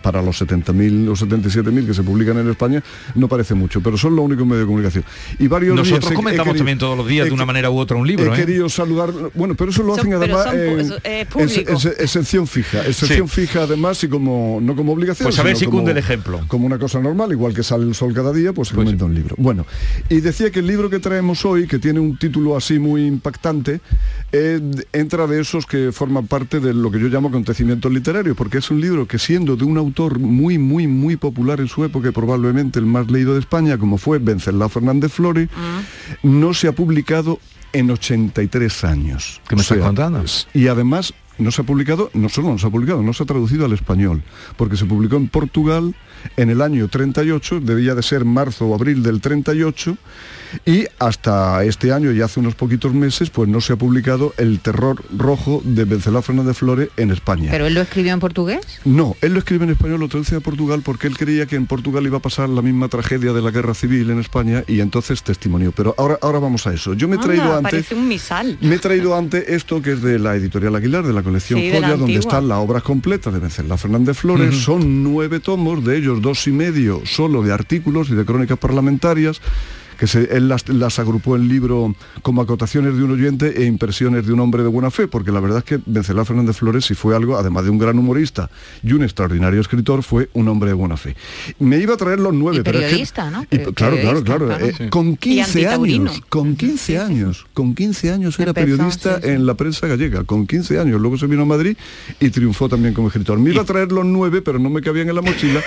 [0.03, 2.83] Para los 70.000 o 77.000 que se publican en España,
[3.15, 5.05] no parece mucho, pero son los únicos medios de comunicación.
[5.39, 7.47] Y varios días Nosotros he- he comentamos querido- también todos los días he de una
[7.47, 8.33] manera u otra un libro.
[8.33, 8.41] He ¿eh?
[8.41, 12.01] querido saludar, bueno, pero eso lo Son- hacen pero además son pu- en, eso es
[12.01, 15.27] excepción fija, excepción fija además y como no como obligación.
[15.27, 16.41] Pues a ver si como- cunde el ejemplo.
[16.49, 19.15] Como una cosa normal, igual que sale el sol cada día, pues se comenta un
[19.15, 19.37] libro.
[19.39, 19.65] Bueno,
[20.09, 23.81] y decía que el libro que traemos hoy, que tiene un título así muy impactante,
[24.33, 24.61] eh,
[24.93, 28.71] entra de esos que forman parte de lo que yo llamo acontecimientos literarios, porque es
[28.71, 32.79] un libro que siendo de un autor muy, muy, muy popular en su época, probablemente
[32.79, 35.51] el más leído de España, como fue Venceslao Fernández Flores,
[36.23, 37.39] no se ha publicado
[37.75, 39.43] en 83 años.
[39.47, 40.25] ¿Qué me O estás contando?
[40.55, 43.27] Y además no se ha publicado, no solo no se ha publicado, no se ha
[43.27, 44.23] traducido al español,
[44.57, 45.95] porque se publicó en Portugal
[46.37, 49.97] en el año 38, debía de ser marzo o abril del 38,
[50.67, 54.61] y hasta este año y hace unos poquitos meses, pues no se ha publicado El
[54.61, 57.51] terror rojo de Vencelao Fernández Flores en España.
[57.51, 58.61] ¿Pero él lo escribió en portugués?
[58.85, 61.67] No, él lo escribe en español, lo traduce a Portugal porque él creía que en
[61.67, 65.23] Portugal iba a pasar la misma tragedia de la guerra civil en España y entonces
[65.23, 65.73] testimonió.
[65.73, 66.95] Pero ahora, ahora vamos a eso.
[66.95, 67.73] Yo me he traído Anda, antes...
[67.73, 68.59] parece un misal.
[68.61, 71.71] Me he traído antes esto que es de la editorial Aguilar, de la colección Sí,
[71.73, 74.55] Joya, donde están las obras completas de Venceslao Fernández Flores.
[74.57, 79.41] Son nueve tomos, de ellos dos y medio solo de artículos y de crónicas parlamentarias
[80.03, 84.27] que se- él las, las agrupó en libro como acotaciones de un oyente e impresiones
[84.27, 86.95] de un hombre de buena fe, porque la verdad es que Venceslao Fernández Flores, si
[86.95, 88.51] fue algo, además de un gran humorista
[88.83, 91.15] y un extraordinario escritor, fue un hombre de buena fe.
[91.61, 93.45] Me iba a traer los nueve, Y pero es que- periodista, ¿no?
[93.45, 94.47] y, claro, claro, claro.
[94.49, 94.67] claro.
[94.67, 94.89] eh, Sí.
[94.89, 96.11] Con Y 15 antitaurino.
[96.11, 99.29] años, con 15 años, con 15 años era Empezó, periodista sí, sí.
[99.29, 101.01] en la prensa gallega, con 15 años.
[101.01, 101.77] Luego se vino a Madrid
[102.19, 103.39] y triunfó también como escritor.
[103.39, 105.61] Me iba a traer los nueve, pero no me cabían en la mochila,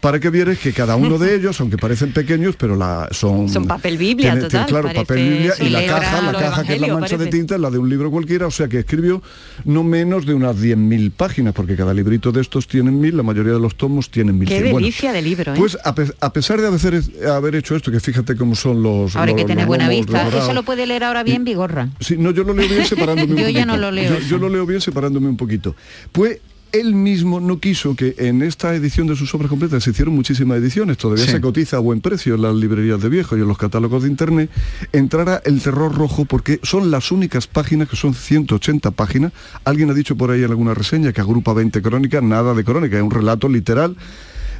[0.00, 3.48] para que vieres que cada uno de ellos, aunque parecen pequeños, pero la, son...
[3.48, 6.64] Son papel Biblia, tiene- total, tiene, claro, parece- papel Biblia y la caja, la caja
[6.64, 8.78] que es la mancha de tinta, es la de un libro cualquiera, o sea que
[8.80, 9.22] escribió
[9.64, 13.52] no menos de unas 10.000 páginas, porque cada librito de estos tienen mil, la mayoría
[13.52, 14.48] de los tomos tienen mil.
[14.48, 15.56] Qué Bueno, delicia de libro, ¿eh?
[15.58, 19.16] pues a, pe- a pesar de haber, haber hecho esto, que fíjate cómo son los...
[19.16, 20.28] Ahora los- que tiene los buena vista.
[20.28, 21.88] Eso lo puede leer ahora bien Vigorra.
[22.00, 24.48] Sí, no, yo lo leo bien separándome un Yo ya no lo leo yo lo
[24.48, 25.74] leo bien separándome un poquito.
[26.12, 26.38] Pues
[26.72, 30.58] él mismo no quiso que en esta edición de sus obras completas se hicieron muchísimas
[30.58, 31.32] ediciones, todavía Sí.
[31.32, 34.08] se cotiza a buen precio en las librerías de viejo y en los catálogos de
[34.08, 34.50] internet,
[34.92, 39.32] entrara el terror rojo porque son las únicas páginas, que son 180 páginas.
[39.64, 42.96] Alguien ha dicho por ahí en alguna reseña que agrupa 20 crónicas, nada de crónica,
[42.96, 43.96] es un relato literal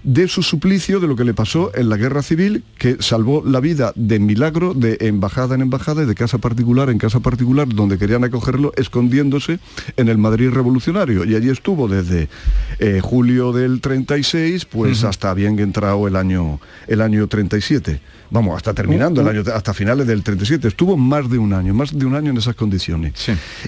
[0.03, 3.61] de su suplicio, de lo que le pasó en la guerra civil, que salvó la
[3.61, 7.98] vida de milagro, de embajada en embajada y de casa particular en casa particular, donde
[7.98, 9.59] querían acogerlo, escondiéndose
[9.96, 11.24] en el Madrid revolucionario.
[11.24, 12.28] Y allí estuvo desde
[12.78, 18.01] eh, julio del 36, pues hasta bien entrado el año, el año 37
[18.31, 20.68] vamos, hasta terminando el año, hasta finales del 37.
[20.68, 23.12] Estuvo más de un año, más de un año en esas condiciones.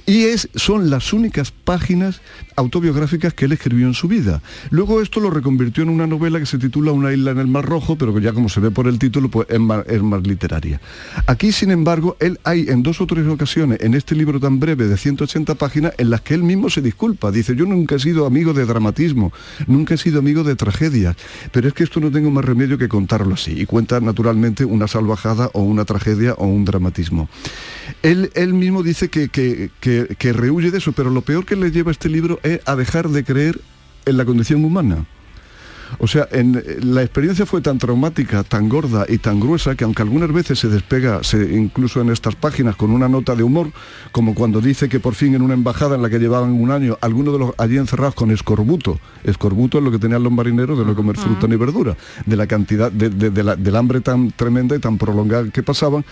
[0.07, 2.21] Y es, son las únicas páginas
[2.57, 4.43] autobiográficas que él escribió en su vida.
[4.71, 7.65] Luego esto lo reconvirtió en una novela que se titula Una isla en el Mar
[7.65, 10.27] Rojo, pero que ya como se ve por el título, pues es más, es más
[10.27, 10.81] literaria.
[11.27, 14.87] Aquí, sin embargo, él hay en dos o tres ocasiones, en este libro tan breve
[14.87, 17.31] de 180 páginas, en las que él mismo se disculpa.
[17.31, 19.33] Dice, yo nunca he sido amigo de dramatismo,
[19.67, 21.17] nunca he sido amigo de tragedias,
[21.51, 23.53] pero es que esto no tengo más remedio que contarlo así.
[23.61, 27.29] Y cuenta naturalmente una salvajada o una tragedia o un dramatismo.
[28.03, 31.57] Él, él mismo dice que, que, que, que rehuye de eso, pero lo peor que
[31.57, 33.61] le lleva este libro es a dejar de creer
[34.05, 35.07] en la condición humana.
[35.99, 40.03] O sea, en, la experiencia fue tan traumática, tan gorda y tan gruesa que aunque
[40.03, 43.71] algunas veces se despega, se, incluso en estas páginas, con una nota de humor,
[44.11, 46.99] como cuando dice que por fin en una embajada en la que llevaban un año,
[47.01, 50.85] algunos de los allí encerrados con escorbuto, escorbuto es lo que tenían los marineros de
[50.85, 54.31] no comer fruta ni verdura, de la cantidad, de, de, de la, del hambre tan
[54.33, 56.05] tremenda y tan prolongada que pasaban,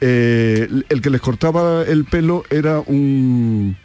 [0.00, 3.76] eh, el que les cortaba el pelo era un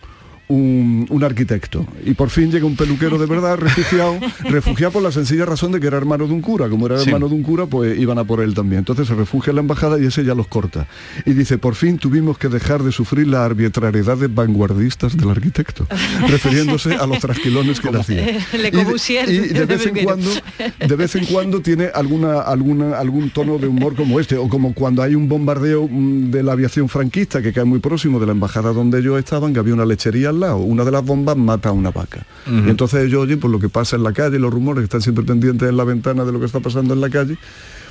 [0.48, 1.86] un, un, arquitecto.
[2.06, 5.80] Y por fin llega un peluquero de verdad, refugiado, refugiado por la sencilla razón de
[5.80, 6.70] que era hermano de un cura.
[6.70, 7.10] Como era sí.
[7.10, 8.80] hermano de un cura, pues iban a por él también.
[8.80, 10.88] Entonces se refugia en la embajada y ese ya los corta.
[11.26, 15.88] Y dice, por fin tuvimos que dejar de sufrir la arbitrariedades vanguardistas del arquitecto,
[16.28, 18.26] refiriéndose a los trasquilones que le hacía.
[18.54, 20.30] Le y, de, y de vez en cuando,
[20.88, 24.74] de vez en cuando tiene alguna, alguna, algún tono de humor como este, o como
[24.74, 28.32] cuando hay un bombardeo mm, de la aviación franquista que cae muy próximo de la
[28.34, 31.70] embajada donde ellos estaban, que había una lechería al lado, una de las bombas mata
[31.70, 32.26] a una vaca.
[32.46, 32.68] Uh -huh.
[32.68, 35.02] Y entonces ellos oyen por lo que pasa en la calle, los rumores que están
[35.02, 37.38] siempre pendientes en la ventana de lo que está pasando en la calle,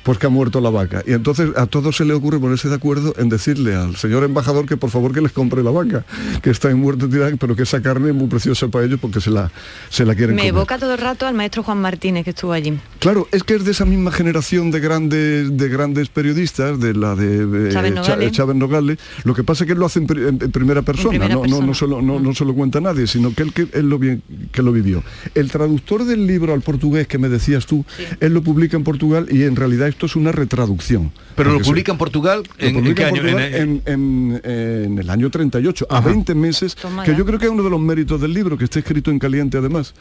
[0.02, 1.02] pues que ha muerto la vaca.
[1.06, 4.66] Y entonces a todos se le ocurre ponerse de acuerdo en decirle al señor embajador
[4.66, 6.04] que por favor que les compre la vaca,
[6.42, 9.20] que está en muerte tirada, pero que esa carne es muy preciosa para ellos porque
[9.20, 9.50] se la,
[9.90, 10.54] se la quieren Me comer.
[10.54, 12.78] evoca todo el rato al maestro Juan Martínez que estuvo allí.
[12.98, 17.14] Claro, es que es de esa misma generación de grandes, de grandes periodistas, de la
[17.14, 18.32] de eh, Chávez Nogales.
[18.32, 18.98] Chávez Nogales.
[19.24, 21.60] Lo que pasa es que él lo hace en, primera persona, primera no, persona.
[21.60, 23.88] No, no, se lo, no, no se lo cuenta nadie, sino que él, que él
[23.88, 25.02] lo, bien, que lo vivió.
[25.34, 28.04] El traductor del libro al portugués que me decías tú, sí.
[28.20, 31.92] él lo publica en Portugal y en realidad esto es una retraducción pero lo publica
[31.92, 33.22] en Portugal en, ¿en qué año?
[33.26, 35.98] En, en, en, el año 38, Ajá.
[35.98, 37.16] a 20 meses, Toma que ya.
[37.18, 39.58] yo creo que es uno de los méritos del libro, que está escrito en caliente
[39.58, 39.94] además.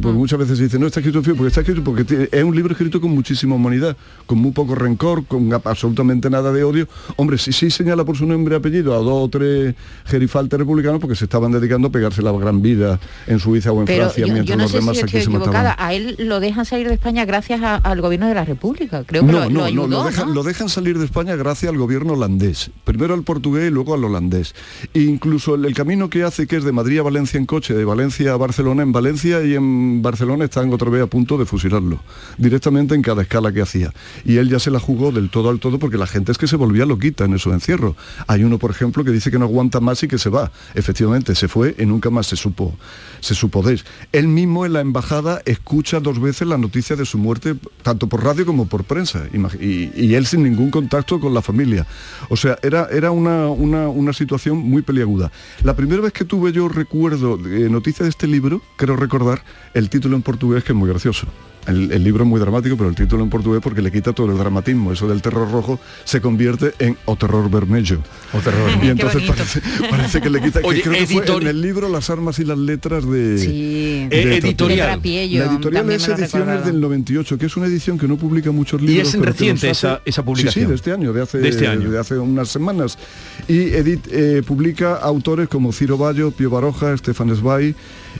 [0.00, 2.54] Porque muchas veces se dice, no está escrito frío, porque está escrito porque es un
[2.54, 6.88] libro escrito con muchísima humanidad, con muy poco rencor, con absolutamente nada de odio.
[7.16, 9.74] Hombre, sí, sí señala por su nombre y apellido a dos o tres
[10.06, 13.86] gerifaltes republicanos porque se estaban dedicando a pegarse la gran vida en Suiza o en
[13.86, 15.74] Pero Francia, yo, mientras yo no los sé demás si aquí se mataban.
[15.78, 19.04] A él lo dejan salir de España gracias a, al gobierno de la República.
[19.04, 20.34] Creo que no, lo, no, lo ayudó, no, lo dejan, ¿no?
[20.34, 22.70] lo dejan salir de España gracias al gobierno holandés.
[22.84, 24.54] Primero al portugués y luego al holandés.
[24.94, 27.74] E incluso el, el camino que hace, que es de Madrid a Valencia en coche,
[27.74, 31.46] de Valencia a Barcelona, en Valencia y en Barcelona están otra vez a punto de
[31.46, 32.00] fusilarlo,
[32.38, 33.92] directamente en cada escala que hacía.
[34.24, 36.46] Y él ya se la jugó del todo al todo porque la gente es que
[36.46, 37.96] se volvía loquita en esos encierros.
[38.26, 40.52] Hay uno, por ejemplo, que dice que no aguanta más y que se va.
[40.74, 42.74] Efectivamente, se fue y nunca más se supo,
[43.20, 43.82] se supo de él.
[44.12, 48.24] Él mismo en la embajada escucha dos veces la noticia de su muerte, tanto por
[48.24, 51.86] radio como por prensa, y, él sin ningún contacto con la familia.
[52.28, 55.32] O sea, era, era una, una, una situación muy peliaguda.
[55.64, 59.42] La primera vez que tuve yo recuerdo eh, noticia de este libro, quiero recordar
[59.74, 61.26] el título en portugués que es muy gracioso.
[61.66, 64.32] El, el, libro es muy dramático, pero el título en portugués porque le quita todo
[64.32, 64.92] el dramatismo.
[64.92, 68.00] Eso del terror rojo se convierte en o terror vermelho.
[68.32, 68.70] O terror.
[68.82, 70.60] Y entonces parece, parece, que le quita.
[70.64, 71.24] Oye, que creo editor...
[71.24, 73.38] que fue en el libro Las armas y las letras de.
[73.38, 74.08] Sí.
[74.10, 75.00] de eh, editorial.
[75.04, 79.14] La editorial es ediciones del 98, que es una edición que no publica muchos libros.
[79.14, 80.52] Y es reciente esa, esa publicación.
[80.52, 81.90] Sí, sí, de este año, de hace, de este año.
[81.92, 82.98] De hace unas semanas.
[83.46, 87.76] Y edit, eh, publica autores como Ciro Bayo, Pío Baroja, Estefan Zweig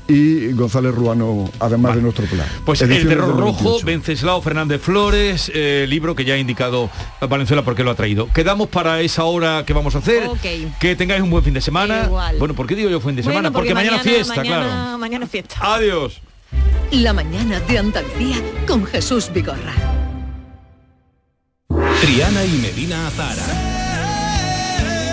[0.08, 1.96] y González Ruano, además vale.
[1.96, 2.46] de nuestro plan.
[2.64, 6.90] Pues Ediciones El Terror Rojo, Venceslao Fernández Flores, eh, libro que ya ha indicado
[7.20, 8.28] Valenzuela porque lo ha traído.
[8.32, 10.26] Quedamos para esa hora que vamos a hacer.
[10.26, 10.72] Okay.
[10.80, 12.04] Que tengáis un buen fin de semana.
[12.06, 12.38] Igual.
[12.38, 13.50] Bueno, ¿por qué digo yo fin de semana?
[13.50, 14.98] Bueno, porque, porque, mañana, fiesta, mañana, claro.
[14.98, 15.56] Mañana fiesta.
[15.60, 16.20] Adiós.
[16.90, 18.36] La mañana de Andalucía
[18.66, 19.72] con Jesús Vigorra.
[22.02, 23.72] Triana y Medina Azara.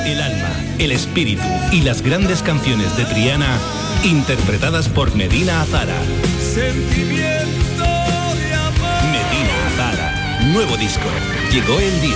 [0.05, 0.48] El alma,
[0.79, 3.57] el espíritu y las grandes canciones de Triana
[4.03, 5.95] interpretadas por Medina Azara.
[6.39, 9.03] Sentimiento de amor.
[9.11, 10.39] Medina Azara.
[10.53, 11.07] Nuevo disco.
[11.51, 12.15] Llegó el día.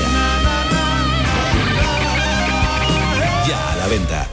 [3.47, 4.32] Ya a la venta.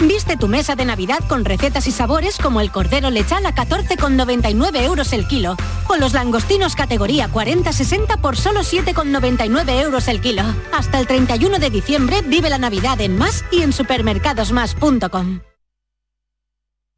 [0.00, 4.82] Viste tu mesa de Navidad con recetas y sabores como el cordero lechal a 14,99
[4.82, 5.56] euros el kilo
[5.88, 10.42] o los langostinos categoría 40-60 por solo 7,99 euros el kilo.
[10.72, 15.40] Hasta el 31 de diciembre vive la Navidad en Más y en supermercadosmás.com.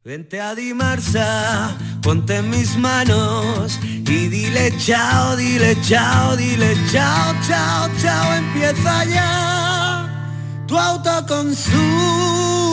[0.03, 8.33] Vente a Dimarsa, ponte mis manos y dile chao, dile chao, dile chao, chao, chao,
[8.33, 9.99] empieza ya
[10.69, 12.68] tu autoconsumo,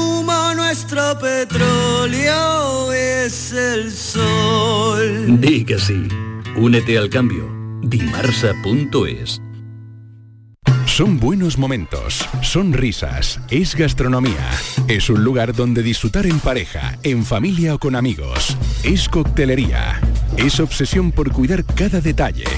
[0.67, 5.41] nuestro petróleo es el sol.
[5.41, 6.09] Di que sí.
[6.57, 7.49] Únete al cambio.
[7.83, 9.41] Dimarsa.es
[10.87, 14.51] Son buenos momentos, son risas, es gastronomía.
[14.89, 18.57] Es un lugar donde disfrutar en pareja, en familia o con amigos.
[18.83, 20.01] Es coctelería.
[20.37, 22.49] Es obsesión por cuidar cada detalle.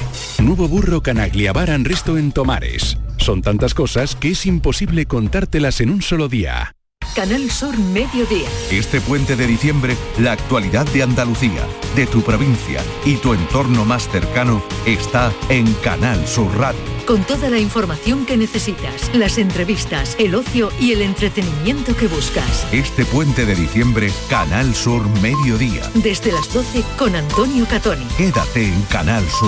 [0.43, 2.97] Nuevo burro Canaglia Bar and Resto en Tomares.
[3.19, 6.75] Son tantas cosas que es imposible contártelas en un solo día.
[7.19, 8.49] Canal Sur Mediodía.
[8.71, 11.67] Este puente de diciembre, la actualidad de Andalucía,
[11.97, 16.79] de tu provincia y tu entorno más cercano está en Canal Sur Radio.
[17.09, 22.73] Con toda la información que necesitas, las entrevistas, el ocio y el entretenimiento que buscas.
[22.73, 25.91] Este puente de diciembre, Canal Sur Mediodía.
[25.95, 28.07] Desde las 12 con Antonio Catoni.
[28.17, 29.37] Quédate en Canal Sur.